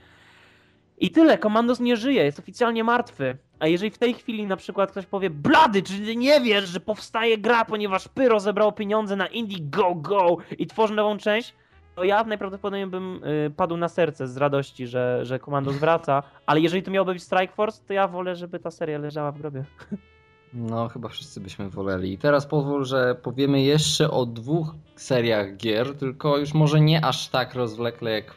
[0.98, 3.38] I tyle, Komandos nie żyje, jest oficjalnie martwy.
[3.60, 7.38] A jeżeli w tej chwili na przykład ktoś powie, blady, czy nie wiesz, że powstaje
[7.38, 11.54] gra, ponieważ Pyro zebrało pieniądze na Indiegogo i tworzy nową część,
[11.96, 16.60] to ja najprawdopodobniej bym y, padł na serce z radości, że, że Komandos wraca, ale
[16.62, 19.64] jeżeli to miałoby być Strike Force, to ja wolę, żeby ta seria leżała w grobie.
[20.54, 22.14] No, chyba wszyscy byśmy woleli.
[22.14, 27.28] I teraz pozwól, że powiemy jeszcze o dwóch seriach gier, tylko już może nie aż
[27.30, 28.36] tak rozwlekle, jak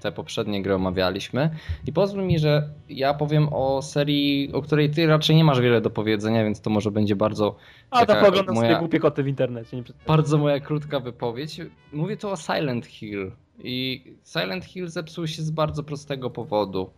[0.00, 1.50] te poprzednie gry omawialiśmy.
[1.86, 5.80] I pozwól mi, że ja powiem o serii, o której ty raczej nie masz wiele
[5.80, 7.56] do powiedzenia, więc to może będzie bardzo,
[7.90, 9.76] A to poglądam moja- sobie głupie koty w internecie.
[9.76, 11.60] Nie bardzo moja krótka wypowiedź.
[11.92, 13.32] Mówię tu o Silent Hill.
[13.58, 16.90] I Silent Hill zepsuł się z bardzo prostego powodu.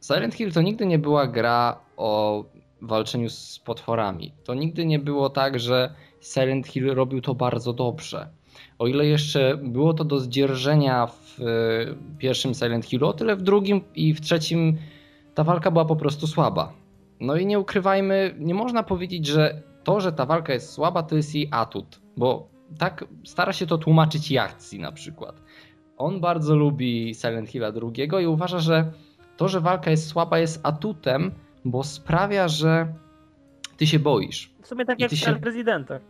[0.00, 2.44] Silent Hill to nigdy nie była gra o
[2.86, 4.32] walczeniu z potworami.
[4.44, 8.28] To nigdy nie było tak, że Silent Hill robił to bardzo dobrze.
[8.78, 11.44] O ile jeszcze było to do zdzierżenia w e,
[12.18, 14.78] pierwszym Silent Hillu, o tyle w drugim i w trzecim
[15.34, 16.72] ta walka była po prostu słaba.
[17.20, 21.16] No i nie ukrywajmy, nie można powiedzieć, że to, że ta walka jest słaba, to
[21.16, 25.42] jest jej atut, bo tak stara się to tłumaczyć Jachci na przykład.
[25.96, 28.92] On bardzo lubi Silent Hilla drugiego i uważa, że
[29.36, 31.32] to, że walka jest słaba jest atutem,
[31.70, 32.94] bo sprawia, że
[33.76, 34.50] ty się boisz.
[34.62, 36.02] W sumie tak I jak ty w się- prezydentach.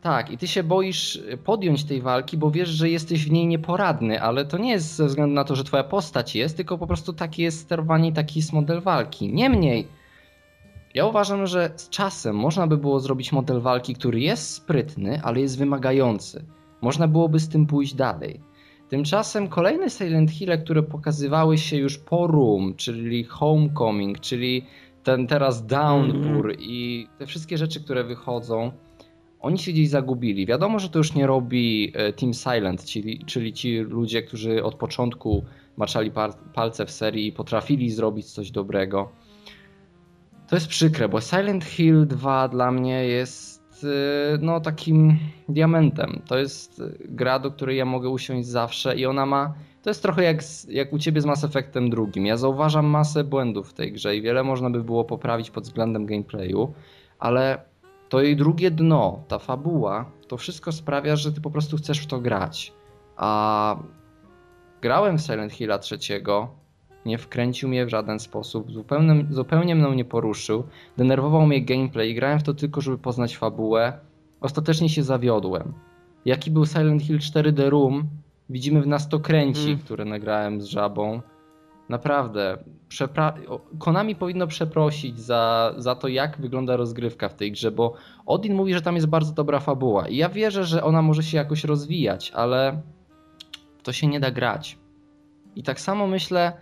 [0.00, 4.22] Tak, i ty się boisz podjąć tej walki, bo wiesz, że jesteś w niej nieporadny,
[4.22, 7.12] ale to nie jest ze względu na to, że twoja postać jest, tylko po prostu
[7.12, 9.32] takie jest sterowanie, taki jest model walki.
[9.32, 9.88] Niemniej,
[10.94, 15.40] ja uważam, że z czasem można by było zrobić model walki, który jest sprytny, ale
[15.40, 16.44] jest wymagający.
[16.80, 18.40] Można byłoby z tym pójść dalej.
[18.88, 24.66] Tymczasem kolejne Silent Hill, które pokazywały się już po Room, czyli Homecoming, czyli
[25.02, 28.72] ten teraz Downpour i te wszystkie rzeczy, które wychodzą,
[29.40, 30.46] oni się gdzieś zagubili.
[30.46, 34.74] Wiadomo, że to już nie robi e, Team Silent, czyli, czyli ci ludzie, którzy od
[34.74, 35.44] początku
[35.76, 36.12] maczali
[36.54, 39.12] palce w serii i potrafili zrobić coś dobrego.
[40.48, 43.53] To jest przykre, bo Silent Hill 2 dla mnie jest
[43.84, 43.88] e,
[44.40, 45.18] no takim
[45.48, 46.22] diamentem.
[46.26, 49.54] To jest gra, do której ja mogę usiąść zawsze i ona ma
[49.84, 52.26] to jest trochę jak, jak u ciebie z Mass Effectem drugim.
[52.26, 56.06] Ja zauważam masę błędów w tej grze i wiele można by było poprawić pod względem
[56.06, 56.72] gameplayu,
[57.18, 57.62] ale
[58.08, 62.06] to jej drugie dno, ta fabuła, to wszystko sprawia, że ty po prostu chcesz w
[62.06, 62.72] to grać.
[63.16, 63.76] A
[64.82, 66.48] grałem w Silent Hilla trzeciego,
[67.06, 70.64] nie wkręcił mnie w żaden sposób, zupełnie, zupełnie mną nie poruszył,
[70.96, 73.92] denerwował mnie gameplay grałem w to tylko, żeby poznać fabułę.
[74.40, 75.72] Ostatecznie się zawiodłem.
[76.24, 78.08] Jaki był Silent Hill 4 The Room,
[78.50, 79.78] widzimy w nas to kręci, Mm.
[79.78, 81.20] które nagrałem z żabą.
[81.88, 87.94] Naprawdę, przepra- Konami powinno przeprosić za, za to, jak wygląda rozgrywka w tej grze, bo
[88.26, 91.36] Odin mówi, że tam jest bardzo dobra fabuła i ja wierzę, że ona może się
[91.36, 92.82] jakoś rozwijać, ale
[93.82, 94.78] to się nie da grać.
[95.56, 96.52] I tak samo myślę,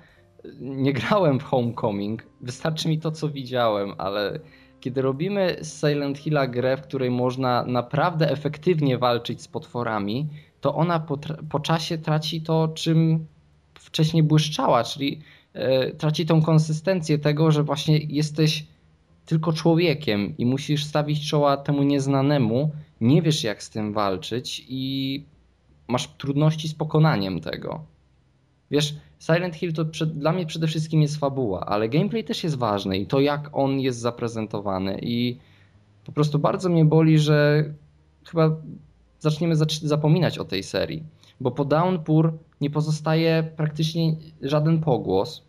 [0.60, 4.40] nie grałem w Homecoming, wystarczy mi to, co widziałem, ale
[4.80, 10.28] kiedy robimy z Silent Hilla grę, w której można naprawdę efektywnie walczyć z potworami,
[10.60, 11.18] to ona po,
[11.50, 13.26] po czasie traci to, czym
[13.74, 15.20] wcześniej błyszczała, czyli
[15.52, 18.66] e, traci tą konsystencję tego, że właśnie jesteś
[19.26, 22.70] tylko człowiekiem i musisz stawić czoła temu nieznanemu,
[23.00, 25.24] nie wiesz jak z tym walczyć i
[25.88, 27.91] masz trudności z pokonaniem tego.
[28.72, 32.56] Wiesz, Silent Hill to przed, dla mnie przede wszystkim jest fabuła, ale gameplay też jest
[32.58, 35.38] ważny i to jak on jest zaprezentowany i
[36.04, 37.64] po prostu bardzo mnie boli, że
[38.24, 38.56] chyba
[39.18, 41.02] zaczniemy zac- zapominać o tej serii,
[41.40, 45.42] bo po Downpour nie pozostaje praktycznie żaden pogłos,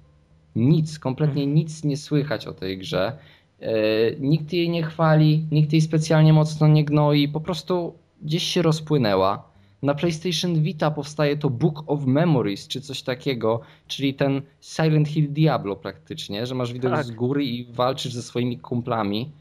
[0.55, 3.17] nic, kompletnie nic nie słychać o tej grze.
[3.59, 3.71] e,
[4.19, 9.52] nikt jej nie chwali, nikt jej specjalnie mocno nie gnoi, po prostu gdzieś się rozpłynęła.
[9.83, 15.33] Na PlayStation Vita powstaje to Book of Memories, czy coś takiego, czyli ten Silent Hill
[15.33, 17.05] Diablo praktycznie, że masz widok Tak.
[17.05, 19.31] z góry i walczysz ze swoimi kumplami.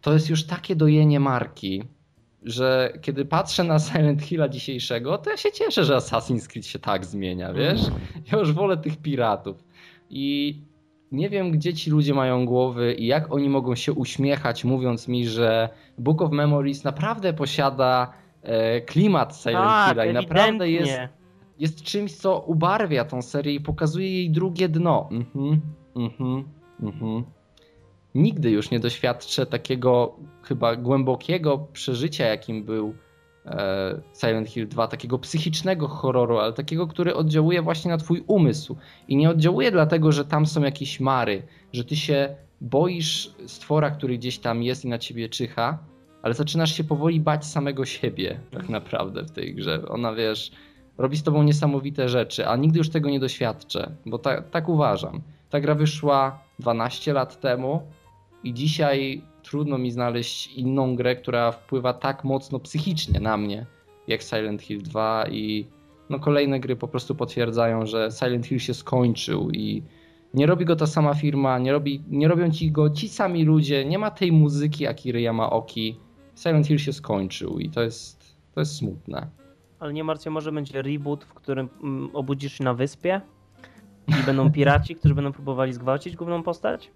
[0.00, 1.82] To jest już takie dojenie marki,
[2.42, 6.78] że kiedy patrzę na Silent Hilla dzisiejszego, to ja się cieszę, że Assassin's Creed się
[6.78, 7.80] tak zmienia, wiesz?
[8.32, 9.64] Ja już wolę tych piratów.
[10.10, 10.56] I
[11.12, 15.28] nie wiem, gdzie ci ludzie mają głowy i jak oni mogą się uśmiechać, mówiąc mi,
[15.28, 15.68] że
[15.98, 18.12] Book of Memories naprawdę posiada
[18.86, 20.92] klimat Silent tak, Hilla i naprawdę jest,
[21.58, 25.08] jest czymś, co ubarwia tą serię i pokazuje jej drugie dno.
[25.10, 25.60] Mhm,
[25.96, 26.44] mhm,
[26.82, 27.24] mhm.
[28.14, 32.94] Nigdy już nie doświadczę takiego chyba głębokiego przeżycia, jakim był
[33.46, 38.76] e, Silent Hill 2, takiego psychicznego horroru, ale takiego, który oddziałuje właśnie na twój umysł.
[39.08, 44.18] I nie oddziałuje dlatego, że tam są jakieś mary, że ty się boisz stwora, który
[44.18, 45.78] gdzieś tam jest i na ciebie czyha,
[46.22, 49.82] ale zaczynasz się powoli bać samego siebie tak naprawdę w tej grze.
[49.88, 50.52] Ona, wiesz,
[50.98, 55.20] robi z tobą niesamowite rzeczy, a nigdy już tego nie doświadczę, bo ta, tak uważam.
[55.50, 57.82] Ta gra wyszła 12 lat temu
[58.44, 63.66] i dzisiaj trudno mi znaleźć inną grę, która wpływa tak mocno psychicznie na mnie,
[64.08, 65.66] jak Silent Hill 2 i
[66.10, 69.82] no kolejne gry po prostu potwierdzają, że Silent Hill się skończył i
[70.34, 73.84] nie robi go ta sama firma, nie, robi, nie robią ci go ci sami ludzie,
[73.84, 75.96] nie ma tej muzyki Akiry Yamaoki.
[76.34, 79.26] Silent Hill się skończył i to jest, to jest smutne.
[79.78, 83.20] Ale nie martw się, może będzie reboot, w którym mm, obudzisz się na wyspie
[84.08, 86.90] i będą piraci, którzy będą próbowali zgwałcić główną postać?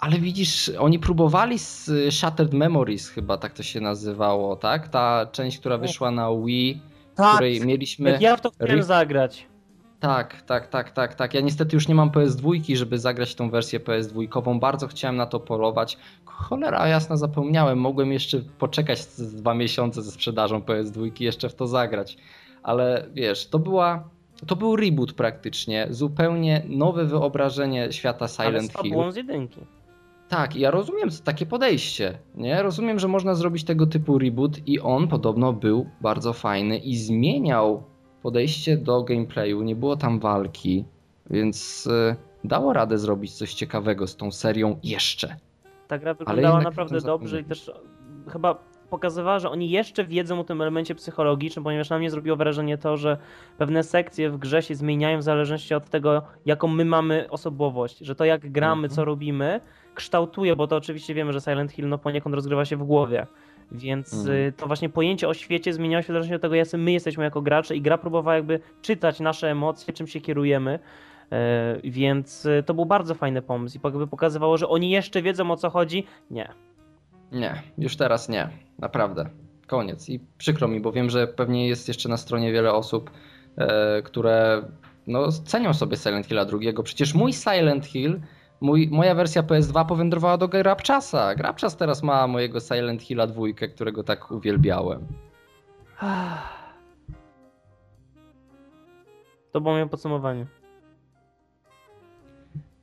[0.00, 4.88] Ale widzisz, oni próbowali z Shattered Memories chyba tak to się nazywało, tak?
[4.88, 6.82] Ta część, która wyszła na Wii,
[7.34, 8.10] której mieliśmy...
[8.10, 9.46] Jak ja w to chciałem Ri- zagrać.
[10.04, 11.34] Tak, tak, tak, tak, tak.
[11.34, 14.58] Ja niestety już nie mam PS2, żeby zagrać tą wersję PS2.
[14.58, 15.98] Bardzo chciałem na to polować.
[16.24, 17.78] Cholera jasna, zapomniałem.
[17.78, 22.16] Mogłem jeszcze poczekać dwa miesiące ze sprzedażą PS2 i jeszcze w to zagrać.
[22.62, 24.08] Ale wiesz, to była.
[24.46, 29.12] To był reboot praktycznie, zupełnie nowe wyobrażenie świata Ale Silent z Hill.
[29.12, 29.60] z jedynki.
[30.28, 32.62] Tak, ja rozumiem takie podejście, nie?
[32.62, 37.93] Rozumiem, że można zrobić tego typu reboot i on podobno był bardzo fajny i zmieniał
[38.24, 40.84] podejście do gameplayu, nie było tam walki,
[41.30, 45.36] więc y, dało radę zrobić coś ciekawego z tą serią jeszcze.
[45.88, 47.72] Ta gra wyglądała naprawdę dobrze i też e,
[48.30, 48.58] chyba
[48.90, 52.96] pokazywała, że oni jeszcze wiedzą o tym elemencie psychologicznym, ponieważ na mnie zrobiło wrażenie to,
[52.96, 53.16] że
[53.58, 58.14] pewne sekcje w grze się zmieniają w zależności od tego, jaką my mamy osobowość, że
[58.14, 58.90] to jak gramy, Mhm.
[58.90, 59.60] co robimy,
[59.94, 63.26] kształtuje, bo to oczywiście wiemy, że Silent Hill no poniekąd rozgrywa się w głowie.
[63.72, 64.36] Więc Mhm.
[64.38, 67.24] y, to właśnie pojęcie o świecie zmieniało się w zależności od tego, jacy my jesteśmy
[67.24, 70.78] jako gracze i gra próbowała jakby czytać nasze emocje, czym się kierujemy.
[71.32, 75.50] E, Więc y, to był bardzo fajny pomysł i jakby pokazywało, że oni jeszcze wiedzą
[75.50, 76.06] o co chodzi.
[76.30, 76.48] Nie.
[77.32, 78.48] Nie, już teraz nie,
[78.78, 79.28] naprawdę.
[79.66, 80.08] Koniec.
[80.08, 83.10] I przykro mi, bo wiem, że pewnie jest jeszcze na stronie wiele osób,
[83.56, 84.62] e, które
[85.06, 86.82] no, cenią sobie Silent Hilla drugiego.
[86.82, 88.20] Przecież mój Silent Hill,
[88.64, 91.34] mój, moja wersja PS2 powędrowała do Grabczasa.
[91.34, 95.06] Grabczas teraz ma mojego Silent Hilla dwójkę, którego tak uwielbiałem.
[99.52, 100.46] To było moje podsumowanie.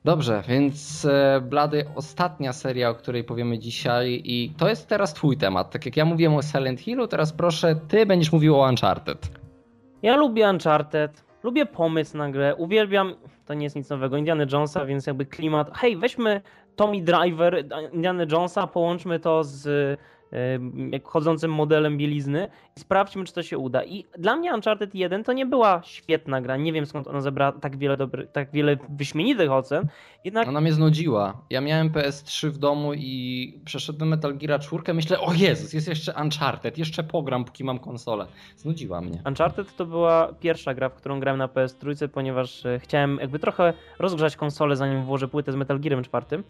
[0.04, 5.36] Dobrze, więc e, Blady, ostatnia seria, o której powiemy dzisiaj i to jest teraz twój
[5.36, 5.70] temat.
[5.70, 9.30] Tak jak ja mówiłem o Silent Hillu, teraz proszę, ty będziesz mówił o Uncharted.
[10.02, 13.14] Ja lubię Uncharted, lubię pomysł na grę, uwielbiam,
[13.46, 16.40] to nie jest nic nowego, Indiana Jonesa, więc jakby klimat, hej, weźmy
[16.76, 19.98] Tommy Driver, Indiana Jonesa, połączmy to z
[21.04, 23.84] chodzącym modelem bielizny i sprawdźmy, czy to się uda.
[23.84, 27.52] I dla mnie Uncharted 1 to nie była świetna gra, nie wiem skąd ona zebrała
[27.52, 29.88] tak wiele, dobry, tak wiele wyśmienitych ocen,
[30.24, 31.42] jednak Ona mnie znudziła.
[31.50, 34.94] Ja miałem PS3 w domu i przeszedłem Metal Gear 4.
[34.94, 38.26] Myślę, o Jezus, jest jeszcze Uncharted, jeszcze pogram, póki mam konsolę.
[38.56, 39.22] Znudziła mnie.
[39.26, 43.72] Uncharted to była pierwsza gra, w którą grałem na PS3, ponieważ e, chciałem jakby trochę
[43.98, 46.42] rozgrzać konsolę, zanim włożę płytę z Metal Gearem 4.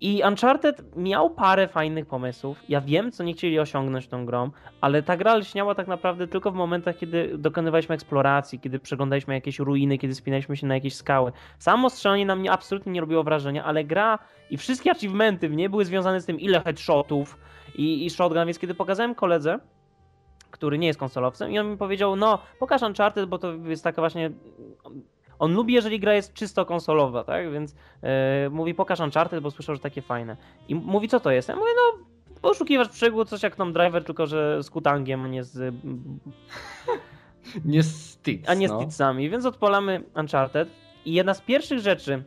[0.00, 2.62] I Uncharted miał parę fajnych pomysłów.
[2.68, 6.50] Ja wiem, co nie chcieli osiągnąć tą grą, ale ta gra lśniała tak naprawdę tylko
[6.50, 11.32] w momentach, kiedy dokonywaliśmy eksploracji, kiedy przeglądaliśmy jakieś ruiny, kiedy spinaliśmy się na jakieś skały.
[11.58, 14.18] Samo strzelanie na mnie absolutnie nie robiło wrażenia, ale gra
[14.50, 17.38] i wszystkie achievementy w niej były związane z tym, ile headshotów
[17.74, 19.58] i, i shotgun, więc kiedy pokazałem koledze,
[20.50, 24.02] który nie jest konsolowcem i on mi powiedział, no pokaż Uncharted, bo to jest taka
[24.02, 24.30] właśnie...
[25.40, 27.52] On lubi, jeżeli gra jest czysto konsolowa, tak?
[27.52, 30.36] Więc e, mówi, pokaż Uncharted, bo słyszał, że takie fajne.
[30.68, 31.48] I mówi, co to jest?
[31.48, 32.04] Ja mówię, no
[32.42, 35.74] poszukiwasz przygód, coś jak Tom Driver, tylko że z kutangiem, a nie z,
[37.64, 38.78] Nie Stitz, a nie z no.
[38.78, 39.30] Titsami.
[39.30, 40.68] Więc odpalamy Uncharted
[41.04, 42.24] i jedna z pierwszych rzeczy,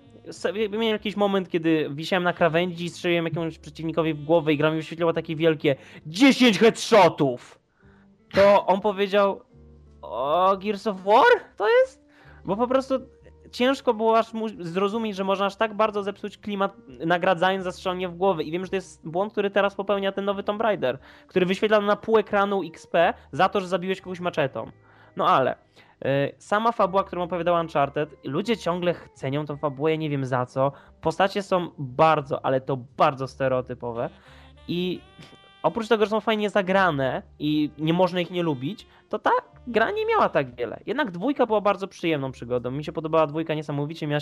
[0.71, 4.77] miałem jakiś moment, kiedy wisiałem na krawędzi, strzeliłem jakiemuś przeciwnikowi w głowę i gra mi
[4.77, 7.59] wyświetliła takie wielkie 10 headshotów.
[8.33, 9.41] To on powiedział,
[10.01, 11.25] o Gears of War
[11.57, 12.02] to jest?
[12.45, 12.95] Bo po prostu
[13.51, 16.75] ciężko było aż zrozumieć, że można aż tak bardzo zepsuć klimat,
[17.05, 18.43] nagradzając za strzelanie w głowę.
[18.43, 21.81] I wiem, że to jest błąd, który teraz popełnia ten nowy Tomb Raider, który wyświetla
[21.81, 22.95] na pół ekranu XP
[23.31, 24.71] za to, że zabiłeś kogoś maczetą.
[25.15, 30.09] No ale y, sama fabuła, którą opowiadał Uncharted, ludzie ciągle cenią tą fabułę, ja nie
[30.09, 30.71] wiem za co.
[31.01, 34.09] Postacie są bardzo, ale to bardzo stereotypowe.
[34.67, 35.01] I
[35.63, 39.31] oprócz tego, że są fajnie zagrane i nie można ich nie lubić, to ta
[39.67, 40.79] gra nie miała tak wiele.
[40.85, 42.71] Jednak dwójka była bardzo przyjemną przygodą.
[42.71, 44.19] Mi się podobała dwójka niesamowicie, miała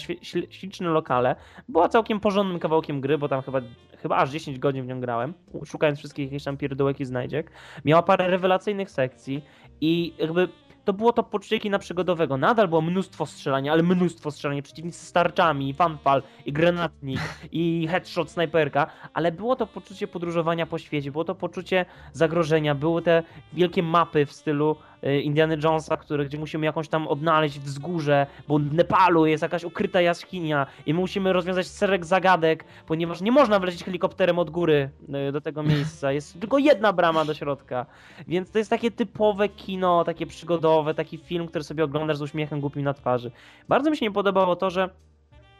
[0.49, 1.35] śliczne lokale.
[1.69, 3.61] Była całkiem porządnym kawałkiem gry, bo tam chyba,
[3.97, 5.33] chyba aż 10 godzin w nią grałem,
[5.65, 7.51] szukając wszystkich jakichś tam pierdółek i znajdziek.
[7.85, 9.43] Miała parę rewelacyjnych sekcji
[9.81, 10.47] i jakby
[10.85, 12.37] to było to poczucie kina przygodowego.
[12.37, 14.61] Nadal było mnóstwo strzelania, ale mnóstwo strzelania.
[14.61, 17.19] Przeciwnicy z tarczami, fanfal, i granatnik,
[17.51, 23.01] i headshot, snajperka, ale było to poczucie podróżowania po świecie, było to poczucie zagrożenia, były
[23.01, 23.23] te
[23.53, 24.75] wielkie mapy w stylu
[25.23, 30.01] Indiana Jonesa, które, gdzie musimy jakąś tam odnaleźć wzgórze, bo w Nepalu jest jakaś ukryta
[30.01, 34.89] jaskinia i my musimy rozwiązać szereg zagadek, ponieważ nie można wlecieć helikopterem od góry
[35.29, 36.11] y, do tego miejsca.
[36.11, 37.85] Jest tylko jedna brama do środka.
[38.27, 42.59] Więc to jest takie typowe kino, takie przygodowe, taki film, który sobie oglądasz z uśmiechem
[42.59, 43.31] głupim na twarzy.
[43.67, 44.89] Bardzo mi się nie podobało to, że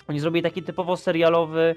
[0.08, 1.76] oni zrobili taki typowo serialowy,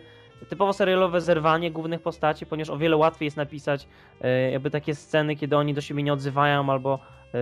[0.49, 3.87] typowo serialowe zerwanie głównych postaci, ponieważ o wiele łatwiej jest napisać
[4.20, 6.99] e, jakby takie sceny, kiedy oni do siebie nie odzywają albo
[7.35, 7.39] e,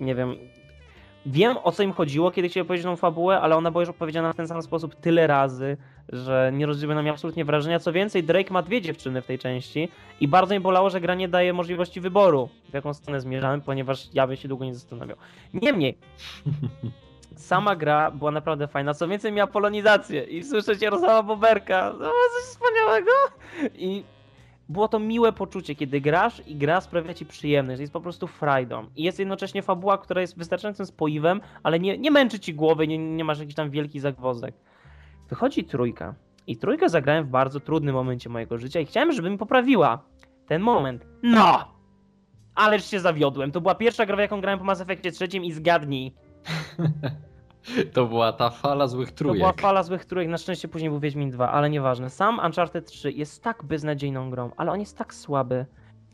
[0.00, 0.36] nie wiem.
[1.26, 4.32] Wiem o co im chodziło, kiedy chcieli powiedzieć tą fabułę, ale ona była już opowiedziana
[4.32, 5.76] w ten sam sposób tyle razy,
[6.08, 7.78] że nie rozdziela na mnie absolutnie wrażenia.
[7.78, 9.88] Co więcej, Drake ma dwie dziewczyny w tej części
[10.20, 14.08] i bardzo mi bolało, że gra nie daje możliwości wyboru, w jaką stronę zmierzamy, ponieważ
[14.14, 15.16] ja bym się długo nie zastanawiał.
[15.54, 15.98] Niemniej,
[17.36, 18.94] sama gra była naprawdę fajna.
[18.94, 21.92] Co więcej, miała polonizację i słyszeć Jarosława Boberka.
[21.92, 23.10] Było coś wspaniałego.
[23.74, 24.04] I
[24.68, 28.86] było to miłe poczucie, kiedy grasz i gra sprawia ci przyjemność, jest po prostu frajdą.
[28.96, 32.98] I jest jednocześnie fabuła, która jest wystarczającym spoiwem, ale nie, nie męczy ci głowy, nie,
[32.98, 34.54] nie masz jakichś tam wielkich zagwozdek.
[35.28, 36.14] Wychodzi trójka.
[36.46, 40.02] I trójkę zagrałem w bardzo trudnym momencie mojego życia i chciałem, żeby mi poprawiła
[40.46, 41.06] ten moment.
[41.22, 41.72] No!
[42.54, 43.52] Ależ się zawiodłem.
[43.52, 46.14] To była pierwsza gra, w jaką grałem po Mass Effectie trzecim i zgadnij.
[47.92, 49.60] To była ta fala złych To była trójek.
[49.60, 52.10] fala złych trójek, na szczęście później był Wiedźmin 2, ale nieważne.
[52.10, 55.66] Sam Uncharted 3 jest tak beznadziejną grą, ale on jest tak słaby.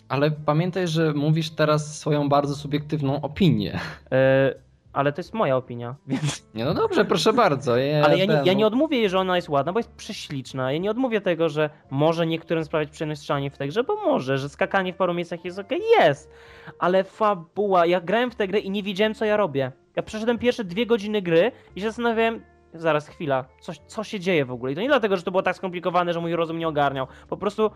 [0.09, 3.81] Ale pamiętaj, że mówisz teraz swoją bardzo subiektywną opinię.
[4.13, 4.55] E,
[4.93, 6.47] ale to jest moja opinia, więc...
[6.55, 7.77] Nie, no dobrze, proszę bardzo.
[7.77, 9.93] Ja, Ale ja nie, ja no- nie odmówię jej, że ona jest ładna, bo jest
[9.93, 10.73] prześliczna.
[10.73, 14.39] Ja nie odmówię tego, że może niektórym sprawiać przyjemność strzelanie w tę grze, bo może,
[14.39, 16.31] że skakanie w paru miejscach jest okej, jest.
[16.79, 19.73] Ale fabuła, ja grałem w tę grę i nie wiedziałem, co ja robię.
[19.97, 24.45] Ja przeszedłem pierwsze dwie godziny gry i się zastanawiałem, zaraz, chwila, coś, co się dzieje
[24.45, 24.73] w ogóle?
[24.73, 27.07] I to nie dlatego, że to było tak skomplikowane, że mój rozum nie ogarniał.
[27.29, 27.71] Po prostu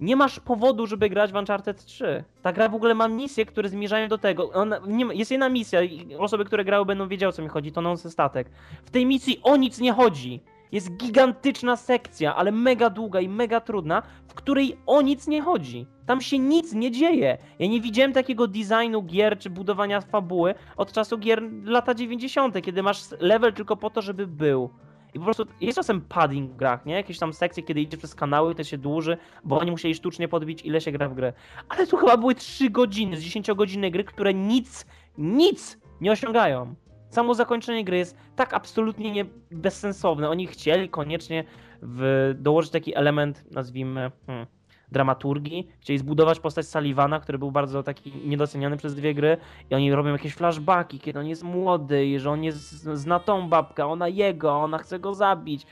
[0.00, 2.24] nie masz powodu, żeby grać w Uncharted 3.
[2.42, 4.52] Ta gra w ogóle ma misje, które zmierzają do tego.
[4.52, 4.80] Ona,
[5.12, 7.72] jest jedna misja i osoby, które grały będą wiedziały, o co mi chodzi.
[7.72, 8.50] To non statek.
[8.84, 10.42] W tej misji o nic nie chodzi.
[10.72, 15.86] Jest gigantyczna sekcja, ale mega długa i mega trudna, w której o nic nie chodzi.
[16.06, 17.38] Tam się nic nie dzieje.
[17.58, 22.82] Ja nie widziałem takiego designu gier czy budowania fabuły od czasu gier lata 90., kiedy
[22.82, 24.70] masz level tylko po to, żeby był.
[25.14, 26.94] I po prostu jest czasem padding w grach, nie?
[26.94, 30.64] Jakieś tam sekcje, kiedy idzie przez kanały, to się dłuży, bo oni musieli sztucznie podbić,
[30.64, 31.32] ile się gra w grę.
[31.68, 34.86] Ale tu chyba były 3 godziny z 10 godziny gry, które nic,
[35.18, 36.74] nic nie osiągają.
[37.10, 40.30] Samo zakończenie gry jest tak absolutnie nie bezsensowne.
[40.30, 41.44] Oni chcieli koniecznie
[41.82, 44.46] w, dołożyć taki element, nazwijmy, hmm,
[44.92, 45.68] dramaturgii.
[45.80, 49.36] Chcieli zbudować postać Sullivana, który był bardzo taki niedoceniany przez dwie gry
[49.70, 53.48] i oni robią jakieś flashbacki, kiedy on jest młody i że on jest, zna tą
[53.48, 55.66] babkę, ona jego, ona chce go zabić.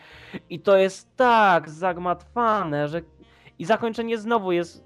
[0.50, 3.02] I to jest tak zagmatwane, że
[3.58, 4.85] i zakończenie znowu jest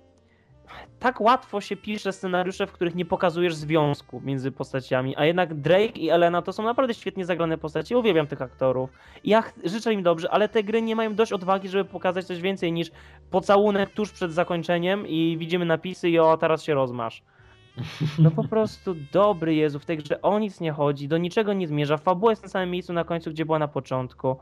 [0.99, 5.99] tak łatwo się pisze scenariusze, w których nie pokazujesz związku między postaciami, a jednak Drake
[5.99, 7.99] i Elena to są naprawdę świetnie zagrane postacie.
[7.99, 8.91] Uwielbiam tych aktorów.
[9.25, 12.73] Ja życzę im dobrze, ale te gry nie mają dość odwagi, żeby pokazać coś więcej
[12.73, 12.91] niż
[13.31, 17.23] pocałunek tuż przed zakończeniem i widzimy napisy i o, teraz się rozmasz.
[18.19, 21.69] No po prostu dobry Jezu, w tej grze o nic nie chodzi, do niczego nie
[21.69, 21.97] zmierza.
[21.97, 24.37] Fabuła jest na samym miejscu na końcu, gdzie była na początku.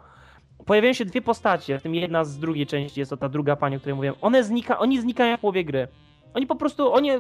[0.66, 3.76] Pojawiają się dwie postacie, w tym jedna z drugiej części jest to ta druga pani,
[3.76, 4.14] o której mówiłem.
[4.20, 5.88] One znika, oni znikają w połowie gry.
[6.34, 7.10] Oni po prostu, oni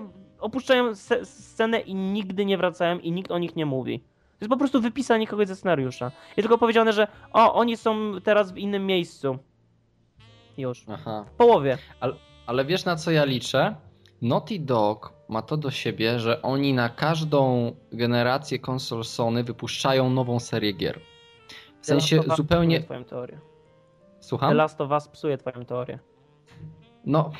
[0.40, 0.94] opuszczają
[1.24, 4.00] scenę i nigdy nie wracają i nikt o nich nie mówi.
[4.00, 6.04] To jest po prostu wypisanie kogoś ze scenariusza.
[6.04, 9.38] Jest tylko powiedziane, że o, oni są teraz w innym miejscu.
[10.58, 10.84] Już.
[10.88, 11.24] Aha.
[11.28, 11.78] W połowie.
[12.46, 13.76] Ale wiesz na co ja liczę?
[14.22, 20.40] Naughty Dog ma to do siebie, że oni na każdą generację konsol Sony wypuszczają nową
[20.40, 21.00] serię gier.
[21.80, 22.80] W sensie The zupełnie...
[22.82, 23.40] twoją teorię.
[24.18, 24.54] The Słucham?
[24.54, 25.98] Last of Us psuje twoją teorię.
[27.06, 27.30] No,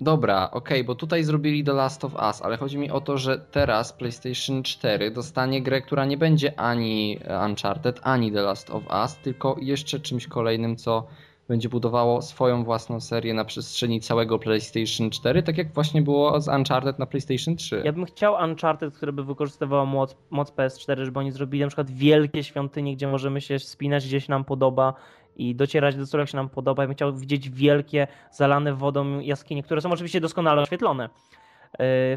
[0.00, 3.38] dobra, okej, bo tutaj zrobili The Last of Us, ale chodzi mi o to, że
[3.38, 9.16] teraz PlayStation 4 dostanie grę, która nie będzie ani Uncharted, ani The Last of Us,
[9.16, 11.06] tylko jeszcze czymś kolejnym, co
[11.48, 16.48] będzie budowało swoją własną serię na przestrzeni całego PlayStation 4, tak jak właśnie było z
[16.48, 17.82] Uncharted na PlayStation 3.
[17.84, 21.90] Ja bym chciał Uncharted, które by wykorzystywało moc, moc PS4, żeby oni zrobili na przykład
[21.90, 24.94] wielkie świątynie, gdzie możemy się wspinać, gdzie się nam podoba
[25.36, 26.82] i docierać do celu, jak się nam podoba.
[26.82, 31.08] Ja bym chciał widzieć wielkie, zalane wodą jaskinie, które są oczywiście doskonale oświetlone,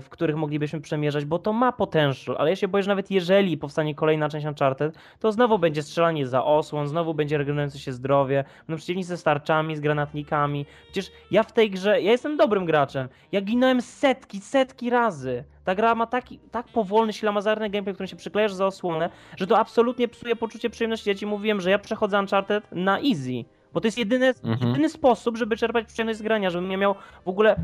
[0.02, 3.58] w których moglibyśmy przemierzać, bo to ma potential, ale ja się boję, że nawet jeżeli
[3.58, 8.44] powstanie kolejna część Uncharted, to znowu będzie strzelanie za osłon, znowu będzie regenerujące się zdrowie,
[8.68, 10.66] będą przeciwnicy z tarczami, z granatnikami.
[10.92, 15.44] Przecież ja w tej grze, ja jestem dobrym graczem, ja ginąłem setki, setki razy.
[15.64, 19.60] Ta gra ma taki, tak powolny, ślamazarny gameplay, którym się przyklejasz za osłonę, że to
[19.60, 21.10] absolutnie psuje poczucie przyjemności.
[21.10, 24.70] Ja ci mówiłem, że ja przechodzę Uncharted na easy, bo to jest jedyny, Mhm.
[24.70, 26.96] jedyny sposób, żeby czerpać przyjemność z grania, żebym nie miał
[27.26, 27.56] w ogóle...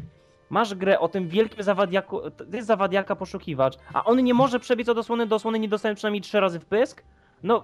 [0.49, 4.89] Masz grę o tym wielkim zawadiaku, to jest zawadiaka poszukiwacz, a on nie może przebiec
[4.89, 7.03] od osłony do osłony, nie dostanie przynajmniej trzy razy w pysk?
[7.43, 7.63] No,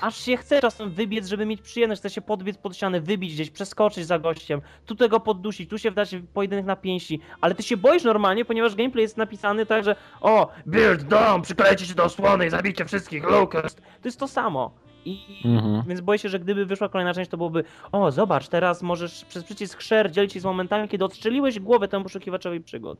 [0.00, 3.50] aż się chce czasem wybiec, żeby mieć przyjemność, chce się podbiec pod ścianę, wybić gdzieś,
[3.50, 7.62] przeskoczyć za gościem, tu tego poddusić, tu się wdać w pojedynek na pięści, ale ty
[7.62, 12.04] się boisz normalnie, ponieważ gameplay jest napisany tak, że o, build dom, przyklejcie się do
[12.04, 13.80] osłony i zabijcie wszystkich, locust.
[13.80, 14.83] To jest to samo.
[15.04, 15.82] I Mhm.
[15.88, 19.44] więc boję się, że gdyby wyszła kolejna część, to byłoby o, zobacz, teraz możesz przez
[19.44, 22.98] przycisk share dzielić się z momentami, kiedy odstrzeliłeś głowę temu poszukiwaczowi przygód.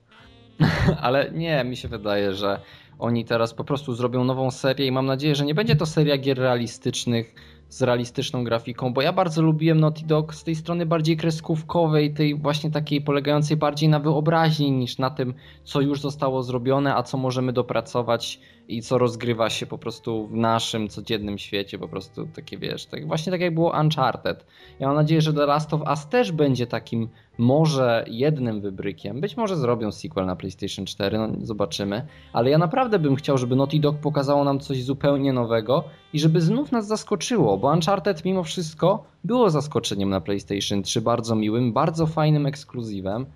[1.03, 2.61] Ale nie, mi się wydaje, że
[2.99, 6.19] oni teraz po prostu zrobią nową serię i mam nadzieję, że nie będzie to seria
[6.19, 7.35] gier realistycznych
[7.75, 12.35] z realistyczną grafiką, bo ja bardzo lubiłem Naughty Dog z tej strony bardziej kreskówkowej, tej
[12.35, 17.19] właśnie takiej polegającej bardziej na wyobraźni niż na tym, co już zostało zrobione, a co
[17.19, 22.59] możemy dopracować i co rozgrywa się po prostu w naszym codziennym świecie, po prostu takie
[22.59, 24.47] wiesz, tak, właśnie tak jak było Uncharted.
[24.81, 27.09] Ja mam nadzieję, że The Last of Us też będzie takim
[27.39, 29.21] może jednym wybrykiem.
[29.21, 32.07] Być może zrobią sequel na PlayStation 4, no zobaczymy.
[32.33, 36.41] Ale ja naprawdę bym chciał, żeby Naughty Dog pokazało nam coś zupełnie nowego i żeby
[36.41, 42.07] znów nas zaskoczyło, bo Uncharted mimo wszystko było zaskoczeniem na PlayStation 3, bardzo miłym, bardzo
[42.07, 43.27] fajnym ekskluzywem.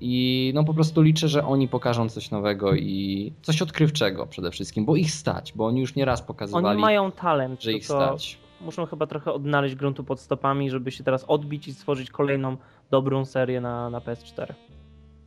[0.00, 4.84] I no po prostu liczę, że oni pokażą coś nowego i coś odkrywczego przede wszystkim,
[4.84, 8.38] bo ich stać, bo oni już nieraz pokazywali, Oni mają talent, że ich stać.
[8.60, 12.56] muszą chyba trochę odnaleźć gruntu pod stopami, żeby się teraz odbić i stworzyć kolejną
[12.90, 14.54] dobrą serię na, na PS4.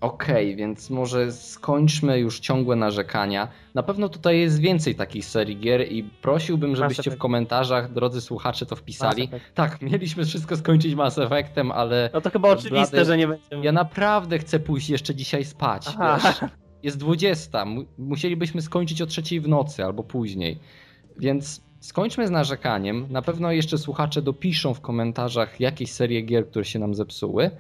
[0.04, 3.48] Okej, więc może skończmy już ciągłe narzekania.
[3.74, 8.66] Na pewno tutaj jest więcej takich serii gier i prosiłbym, żebyście w komentarzach, drodzy słuchacze,
[8.66, 9.30] to wpisali.
[9.54, 13.66] Tak, mieliśmy wszystko skończyć Mass Effectem, ale No to chyba oczywiste, Blady- że nie będziemy.
[13.66, 15.86] ja naprawdę chcę pójść jeszcze dzisiaj spać.
[16.84, 20.60] Jest 20, mu- musielibyśmy skończyć o trzeciej w nocy albo później.
[21.20, 23.06] Więc skończmy z narzekaniem.
[23.10, 27.52] Na pewno jeszcze słuchacze dopiszą w komentarzach jakieś serie gier, które się nam zepsuły.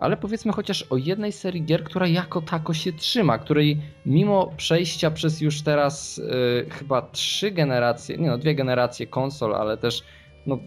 [0.00, 5.10] Ale powiedzmy chociaż o jednej serii gier, która jako tako się trzyma, której mimo przejścia
[5.10, 10.02] przez już teraz y, chyba trzy generacje, nie no, dwie generacje konsol, ale też
[10.46, 10.58] no,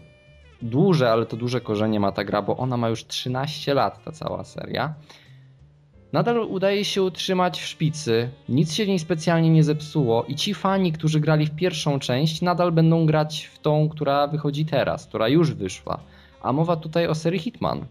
[0.62, 4.12] duże, ale to duże korzenie ma ta gra, bo ona ma już 13 lat, ta
[4.12, 4.94] cała seria.
[6.12, 10.54] Nadal udaje się utrzymać w szpicy, nic się w niej specjalnie nie zepsuło i ci
[10.54, 15.28] fani, którzy grali w pierwszą część, nadal będą grać w tą, która wychodzi teraz, która
[15.28, 16.00] już wyszła.
[16.42, 17.86] A mowa tutaj o serii Hitman.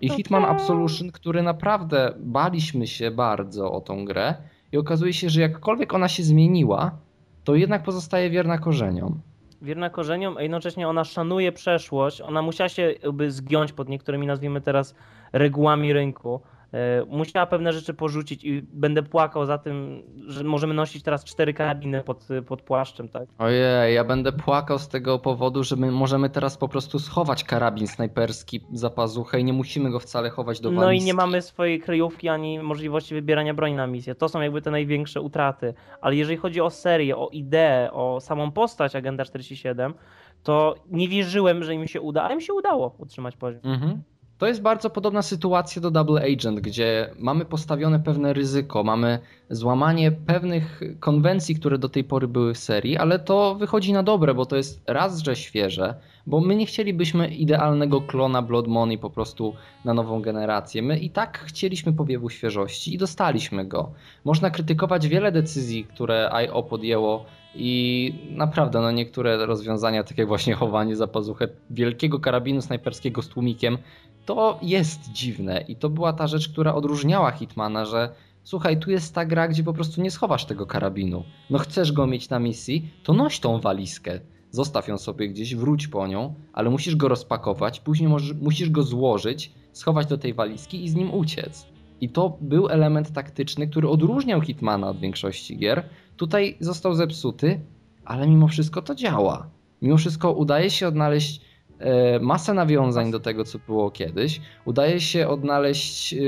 [0.00, 4.34] I Hitman Absolution, który naprawdę baliśmy się bardzo o tą grę
[4.72, 6.98] i okazuje się, że jakkolwiek ona się zmieniła,
[7.44, 9.20] to jednak pozostaje wierna korzeniom.
[9.62, 12.20] Wierna korzeniom, a jednocześnie ona szanuje przeszłość.
[12.20, 14.94] Ona musiała się jakby zgiąć pod niektórymi, nazwijmy teraz,
[15.32, 16.40] regułami rynku.
[16.74, 21.54] E, Musiała pewne rzeczy porzucić i będę płakał za tym, że możemy nosić teraz cztery
[21.54, 23.28] karabiny pod, pod płaszczem, tak?
[23.38, 27.86] Ojej, ja będę płakał z tego powodu, że my możemy teraz po prostu schować karabin
[27.86, 31.06] snajperski za pazuchę i nie musimy go wcale chować do No i walizki.
[31.06, 34.14] nie mamy swojej kryjówki ani możliwości wybierania broni na misję.
[34.14, 35.74] To są jakby te największe utraty.
[36.00, 39.94] Ale jeżeli chodzi o serię, o ideę, o samą postać Agenda 47,
[40.42, 43.60] to nie wierzyłem, że im się uda, a im się udało utrzymać poziom.
[43.64, 44.02] Mhm.
[44.38, 49.18] To jest bardzo podobna sytuacja do Double Agent, gdzie mamy postawione pewne ryzyko, mamy
[49.50, 54.34] złamanie pewnych konwencji, które do tej pory były w serii, ale to wychodzi na dobre,
[54.34, 55.94] bo to jest raz, że świeże,
[56.26, 60.82] bo my nie chcielibyśmy idealnego klona Blood Money po prostu na nową generację.
[60.82, 63.90] My i tak chcieliśmy powiewu świeżości i dostaliśmy go.
[64.24, 67.24] Można krytykować wiele decyzji, które IO podjęło
[67.58, 73.28] i naprawdę no niektóre rozwiązania, tak jak właśnie chowanie za pazuchę wielkiego karabinu snajperskiego z
[73.28, 73.78] tłumikiem,
[74.26, 78.08] to jest dziwne i to była ta rzecz, która odróżniała Hitmana, że
[78.42, 81.24] słuchaj, tu jest ta gra, gdzie po prostu nie schowasz tego karabinu.
[81.50, 84.20] No chcesz go mieć na misji, to noś tą walizkę.
[84.50, 88.82] zostaw ją sobie gdzieś, wróć po nią, ale musisz go rozpakować, później możesz, musisz go
[88.82, 91.75] złożyć, schować do tej walizki i z nim uciec.
[92.00, 95.88] I to był element taktyczny, który odróżniał Hitmana od większości gier.
[96.16, 97.60] Tutaj został zepsuty,
[98.04, 99.50] ale mimo wszystko to działa.
[99.82, 101.40] Mimo wszystko udaje się odnaleźć
[101.78, 104.40] e, masę nawiązań do tego, co było kiedyś.
[104.64, 106.18] Udaje się odnaleźć e,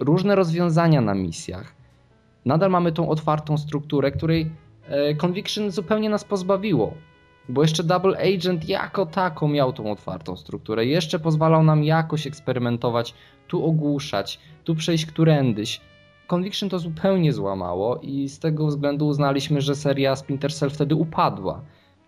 [0.00, 1.74] różne rozwiązania na misjach.
[2.44, 4.50] Nadal mamy tą otwartą strukturę, której
[4.88, 6.94] e, Conviction zupełnie nas pozbawiło.
[7.48, 10.86] Bo jeszcze Double Agent jako tako miał tą otwartą strukturę.
[10.86, 13.14] Jeszcze pozwalał nam jakoś eksperymentować,
[13.48, 15.80] tu ogłuszać, tu przejść którędyś.
[16.26, 21.60] Conviction to zupełnie złamało i z tego względu uznaliśmy, że seria Splinter Cell wtedy upadła.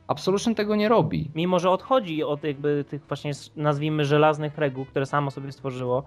[0.07, 1.31] Absolution tego nie robi.
[1.35, 6.03] Mimo, że odchodzi od jakby tych właśnie nazwijmy żelaznych reguł, które samo sobie stworzyło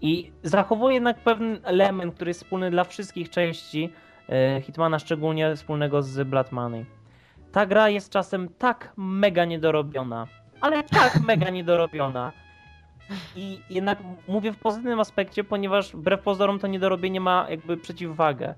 [0.00, 3.92] i zachowuje jednak pewien element, który jest wspólny dla wszystkich części
[4.28, 6.86] e, Hitmana, szczególnie wspólnego z Blood Money.
[7.52, 10.26] Ta gra jest czasem tak mega niedorobiona,
[10.60, 12.32] ale tak mega niedorobiona.
[13.36, 13.98] I jednak
[14.28, 18.54] mówię w pozytywnym aspekcie, ponieważ wbrew pozorom to niedorobienie ma jakby przeciwwagę.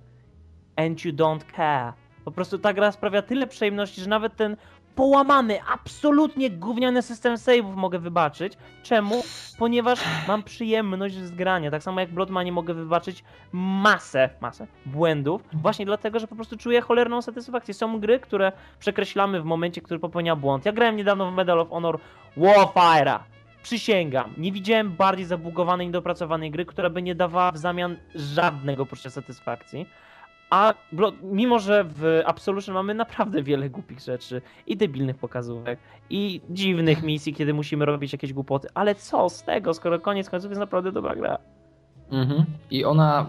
[0.77, 1.93] And you don't care.
[2.25, 4.57] Po prostu ta gra sprawia tyle przyjemności, że nawet ten
[4.95, 8.53] połamany, absolutnie gówniany system save'ów mogę wybaczyć.
[8.83, 9.23] Czemu?
[9.59, 11.71] Ponieważ mam przyjemność z grania.
[11.71, 16.81] Tak samo jak Bloodmanie mogę wybaczyć masę, masę błędów, właśnie dlatego, że po prostu czuję
[16.81, 17.75] cholerną satysfakcję.
[17.75, 20.67] Są gry, które przekreślamy w momencie, który popełnia błąd.
[20.67, 21.99] Ja grałem niedawno w Medal of Honor
[22.37, 23.19] Warfire'a.
[23.63, 28.87] Przysięgam, nie widziałem bardziej zabugowanej i dopracowanej gry, która by nie dawała w zamian żadnego
[28.87, 29.87] poczucia satysfakcji.
[30.51, 30.75] A
[31.23, 35.79] mimo, że w Absolution mamy naprawdę wiele głupich rzeczy i debilnych pokazówek
[36.11, 40.51] i dziwnych misji, kiedy musimy robić jakieś głupoty, ale co z tego, skoro koniec końców
[40.51, 41.39] jest naprawdę dobra gra.
[42.11, 42.45] Mhm.
[42.71, 43.27] I ona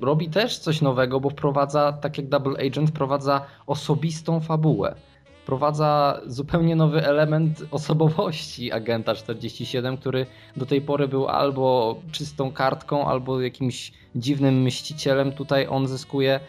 [0.00, 4.94] robi też coś nowego, bo wprowadza, tak jak Double Agent, wprowadza osobistą fabułę.
[5.42, 10.26] Wprowadza zupełnie nowy element osobowości agenta 47, który
[10.56, 15.32] do tej pory był albo czystą kartką, albo jakimś dziwnym mścicielem.
[15.32, 16.40] Tutaj on zyskuje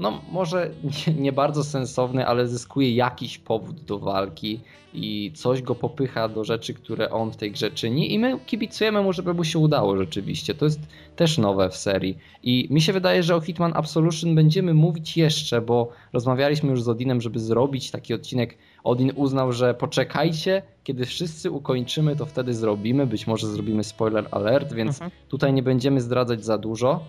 [0.00, 0.70] no może
[1.06, 4.60] nie, nie, bardzo sensowny, ale zyskuje jakiś powód do walki
[4.94, 9.02] i coś go popycha do rzeczy, które on w tej grze czyni i my kibicujemy
[9.02, 10.54] mu, żeby mu się udało rzeczywiście.
[10.54, 10.80] To jest
[11.16, 15.60] też nowe w serii i mi się wydaje, że o Hitman Absolution będziemy mówić jeszcze,
[15.60, 18.58] bo rozmawialiśmy już z Odinem, żeby zrobić taki odcinek.
[18.84, 23.06] Odin uznał, że poczekajcie, kiedy wszyscy ukończymy, to wtedy zrobimy.
[23.06, 25.10] Być może zrobimy spoiler alert, więc mhm.
[25.28, 27.00] tutaj nie będziemy zdradzać za dużo.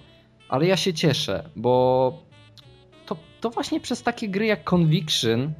[0.50, 2.30] Ale ja się cieszę, bo
[3.41, 5.53] to właśnie przez takie gry jak Conviction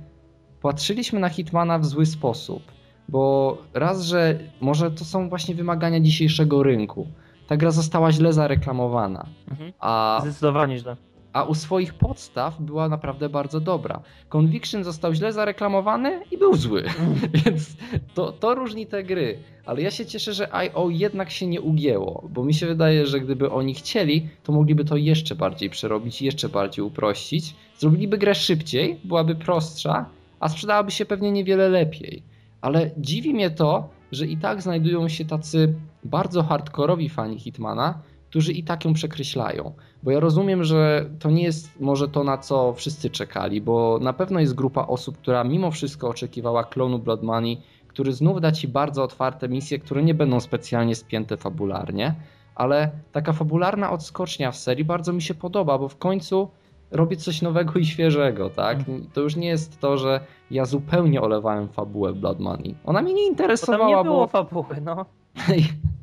[0.62, 2.64] patrzyliśmy na Hitmana w zły sposób.
[3.10, 7.08] Bo raz, że może to są właśnie wymagania dzisiejszego rynku.
[7.48, 9.26] Ta gra została źle zareklamowana.
[9.52, 9.74] Mhm.
[9.80, 10.20] A...
[10.22, 10.96] Zdecydowanie źle
[11.34, 14.02] a u swoich podstaw była naprawdę bardzo dobra.
[14.30, 16.84] Conviction został źle zareklamowany i był zły,
[17.46, 17.76] więc
[18.14, 19.40] to, to różni te gry.
[19.66, 23.20] Ale ja się cieszę, że IO jednak się nie ugięło, bo mi się wydaje, że
[23.20, 27.56] gdyby oni chcieli, to mogliby to jeszcze bardziej przerobić, jeszcze bardziej uprościć.
[27.78, 30.06] Zrobiliby grę szybciej, byłaby prostsza,
[30.40, 32.24] a sprzedałaby się pewnie niewiele lepiej.
[32.62, 35.74] Ale dziwi mnie to, że i tak znajdują się tacy
[36.04, 38.00] bardzo hardkorowi fani Hitmana,
[38.32, 39.74] którzy i tak ją przekreślają.
[40.04, 44.14] Bo ja rozumiem, że to nie jest może to, na co wszyscy czekali, bo na
[44.14, 47.58] pewno jest grupa osób, która mimo wszystko oczekiwała klonu Blood Money,
[47.88, 52.16] który znów da ci bardzo otwarte misje, które nie będą specjalnie spięte fabularnie,
[52.56, 56.50] ale taka fabularna odskocznia w serii bardzo mi się podoba, bo w końcu
[56.92, 58.80] robię coś nowego i świeżego, tak?
[58.80, 59.08] Mhm.
[59.14, 60.20] To już nie jest to, że
[60.52, 62.76] ja zupełnie olewałem fabułę Blood Money.
[62.86, 63.94] Ona mnie nie interesowała, bo...
[63.94, 64.28] Tam nie było bo...
[64.28, 65.06] fabuły, no.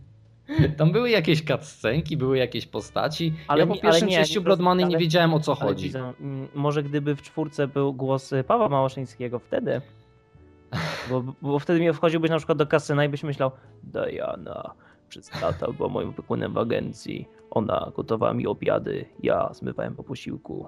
[0.76, 3.34] Tam były jakieś cutscenki, były jakieś postaci.
[3.48, 5.84] Ale ja po pierwszym przejściu Blood Money nie wiedziałem o co chodzi.
[5.84, 9.80] Widzę, mm, może gdyby w czwórce był głos Pawła Małoszyńskiego wtedy,
[11.10, 13.50] bo, bo wtedy wchodziłbyś na przykład do kasyna i byś myślał
[13.82, 14.74] Diana,
[15.08, 20.66] przez lata była moim opiekunem w agencji, ona gotowała mi obiady, ja zmywałem po posiłku.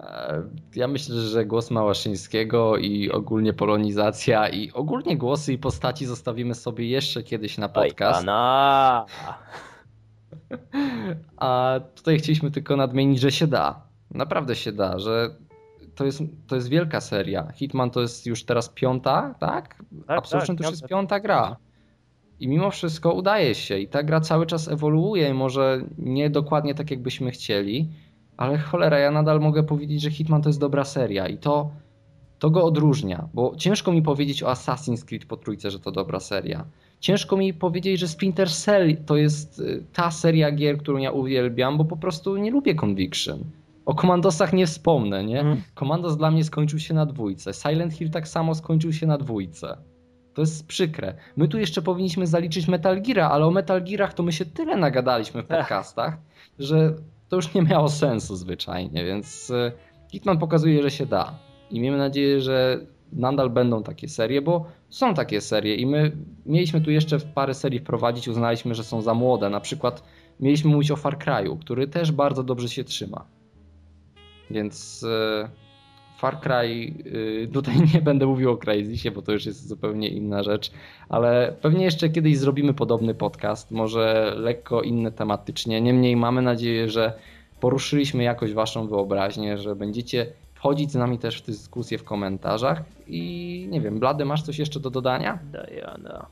[0.00, 0.42] E,
[0.74, 6.88] ja myślę, że głos Małaszyńskiego i ogólnie polonizacja i ogólnie głosy i postaci zostawimy sobie
[6.88, 8.24] jeszcze kiedyś na podcast.
[11.36, 13.82] A tutaj chcieliśmy tylko nadmienić, że się da.
[14.10, 15.34] Naprawdę się da, że
[15.94, 17.52] to jest, to jest wielka seria.
[17.52, 19.84] Hitman to jest już teraz piąta, tak?
[20.06, 21.56] tak Absolution tak, to już jest piąta gra.
[22.40, 26.90] I mimo wszystko udaje się i ta gra cały czas ewoluuje, może nie dokładnie tak,
[26.90, 27.88] jakbyśmy chcieli,
[28.40, 31.70] ale cholera, ja nadal mogę powiedzieć, że Hitman to jest dobra seria i to,
[32.38, 36.20] to go odróżnia, bo ciężko mi powiedzieć o Assassin's Creed po trójce, że to dobra
[36.20, 36.64] seria.
[37.00, 41.78] Ciężko mi powiedzieć, że Splinter Cell to jest y, ta seria gier, którą ja uwielbiam,
[41.78, 43.44] bo po prostu nie lubię Conviction.
[43.86, 45.40] O komandosach nie wspomnę, nie?
[45.40, 45.62] Mm.
[45.74, 47.52] Komandos dla mnie skończył się na dwójce.
[47.52, 49.76] Silent Hill tak samo skończył się na dwójce.
[50.34, 51.14] To jest przykre.
[51.36, 54.76] My tu jeszcze powinniśmy zaliczyć Metal Geara, ale o Metal Gearach to my się tyle
[54.76, 56.18] nagadaliśmy w podcastach,
[56.58, 56.94] że
[57.30, 59.72] to już nie miało sensu zwyczajnie, więc e,
[60.12, 61.38] Hitman pokazuje, że się da.
[61.70, 66.16] I miejmy nadzieję, że nadal będą takie serie, bo są takie serie i my
[66.46, 69.50] mieliśmy tu jeszcze parę serii wprowadzić, uznaliśmy, że są za młode.
[69.50, 70.02] Na przykład
[70.40, 73.24] mieliśmy mówić o Far Cry'u, który też bardzo dobrze się trzyma.
[74.50, 75.48] Więc e,
[76.20, 80.42] Far Cry, y, tutaj nie będę mówił o Crysisie, bo to już jest zupełnie inna
[80.42, 80.70] rzecz,
[81.08, 85.80] ale pewnie jeszcze kiedyś zrobimy podobny podcast, może lekko inny tematycznie.
[85.80, 87.12] Niemniej mamy nadzieję, że
[87.60, 93.66] poruszyliśmy jakoś waszą wyobraźnię, że będziecie wchodzić z nami też w dyskusję w komentarzach i
[93.70, 95.38] nie wiem, Blady, masz coś jeszcze do dodania?
[95.52, 96.26] Diana.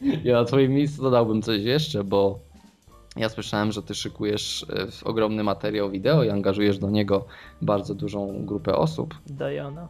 [0.24, 2.38] Ja na twoim miejscu dodałbym coś jeszcze, bo
[3.16, 4.66] ja słyszałem, że ty szykujesz
[5.04, 7.24] e, ogromny materiał wideo i angażujesz do niego
[7.62, 9.14] bardzo dużą grupę osób.
[9.26, 9.88] Diana.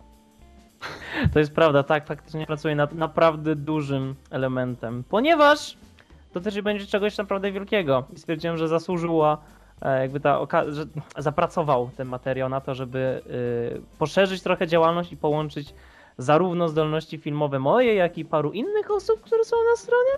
[1.33, 5.77] To jest prawda, tak, faktycznie pracuję nad naprawdę dużym elementem, ponieważ
[6.35, 9.39] dotyczy będzie czegoś naprawdę wielkiego i stwierdziłem, że zasłużyła
[9.83, 10.87] e, jakby ta że
[11.19, 13.23] zapracował ten materiał na to, żeby
[13.79, 15.75] y, poszerzyć trochę działalność i połączyć
[16.23, 20.11] zarówno zdolności filmowe moje, jak i paru innych osób, które są na stronie,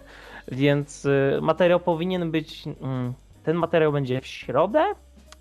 [0.48, 3.12] więc y, materiał powinien być, mm,
[3.44, 4.84] ten materiał będzie w środę,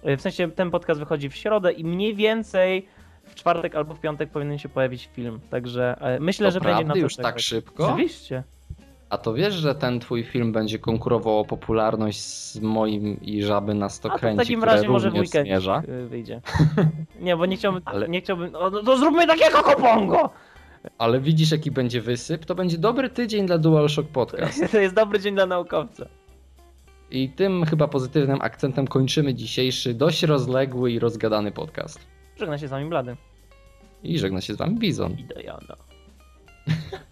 [0.10, 2.88] Y, w sensie ten podcast wychodzi w środę i mniej więcej
[3.24, 5.40] w czwartek albo w piątek powinien się pojawić film.
[5.50, 7.88] Także e, myślę, To że będzie na to już tak szybko?
[7.88, 8.44] Oczywiście.
[9.10, 13.74] A to wiesz, że ten twój film będzie konkurował o popularność z moim i Żaby
[13.74, 15.82] na A to w stokręci, takim razie może w weekend zmierza.
[15.90, 16.42] y, wyjdzie.
[17.20, 20.30] Nie, bo nie chciałbym, Ale- nie chciałbym, no to zróbmy takiego kopongo!
[20.98, 22.46] Ale widzisz jaki będzie wysyp?
[22.46, 24.64] To będzie dobry tydzień dla DualShock Podcast.
[24.72, 26.06] To jest dobry dzień dla naukowca.
[27.12, 32.00] I tym chyba pozytywnym akcentem kończymy dzisiejszy dość rozległy i rozgadany podcast.
[32.40, 33.16] Żegna się z wami Blady
[34.04, 35.12] I żegna się z wami Bizon.
[35.12, 35.76] i Diana.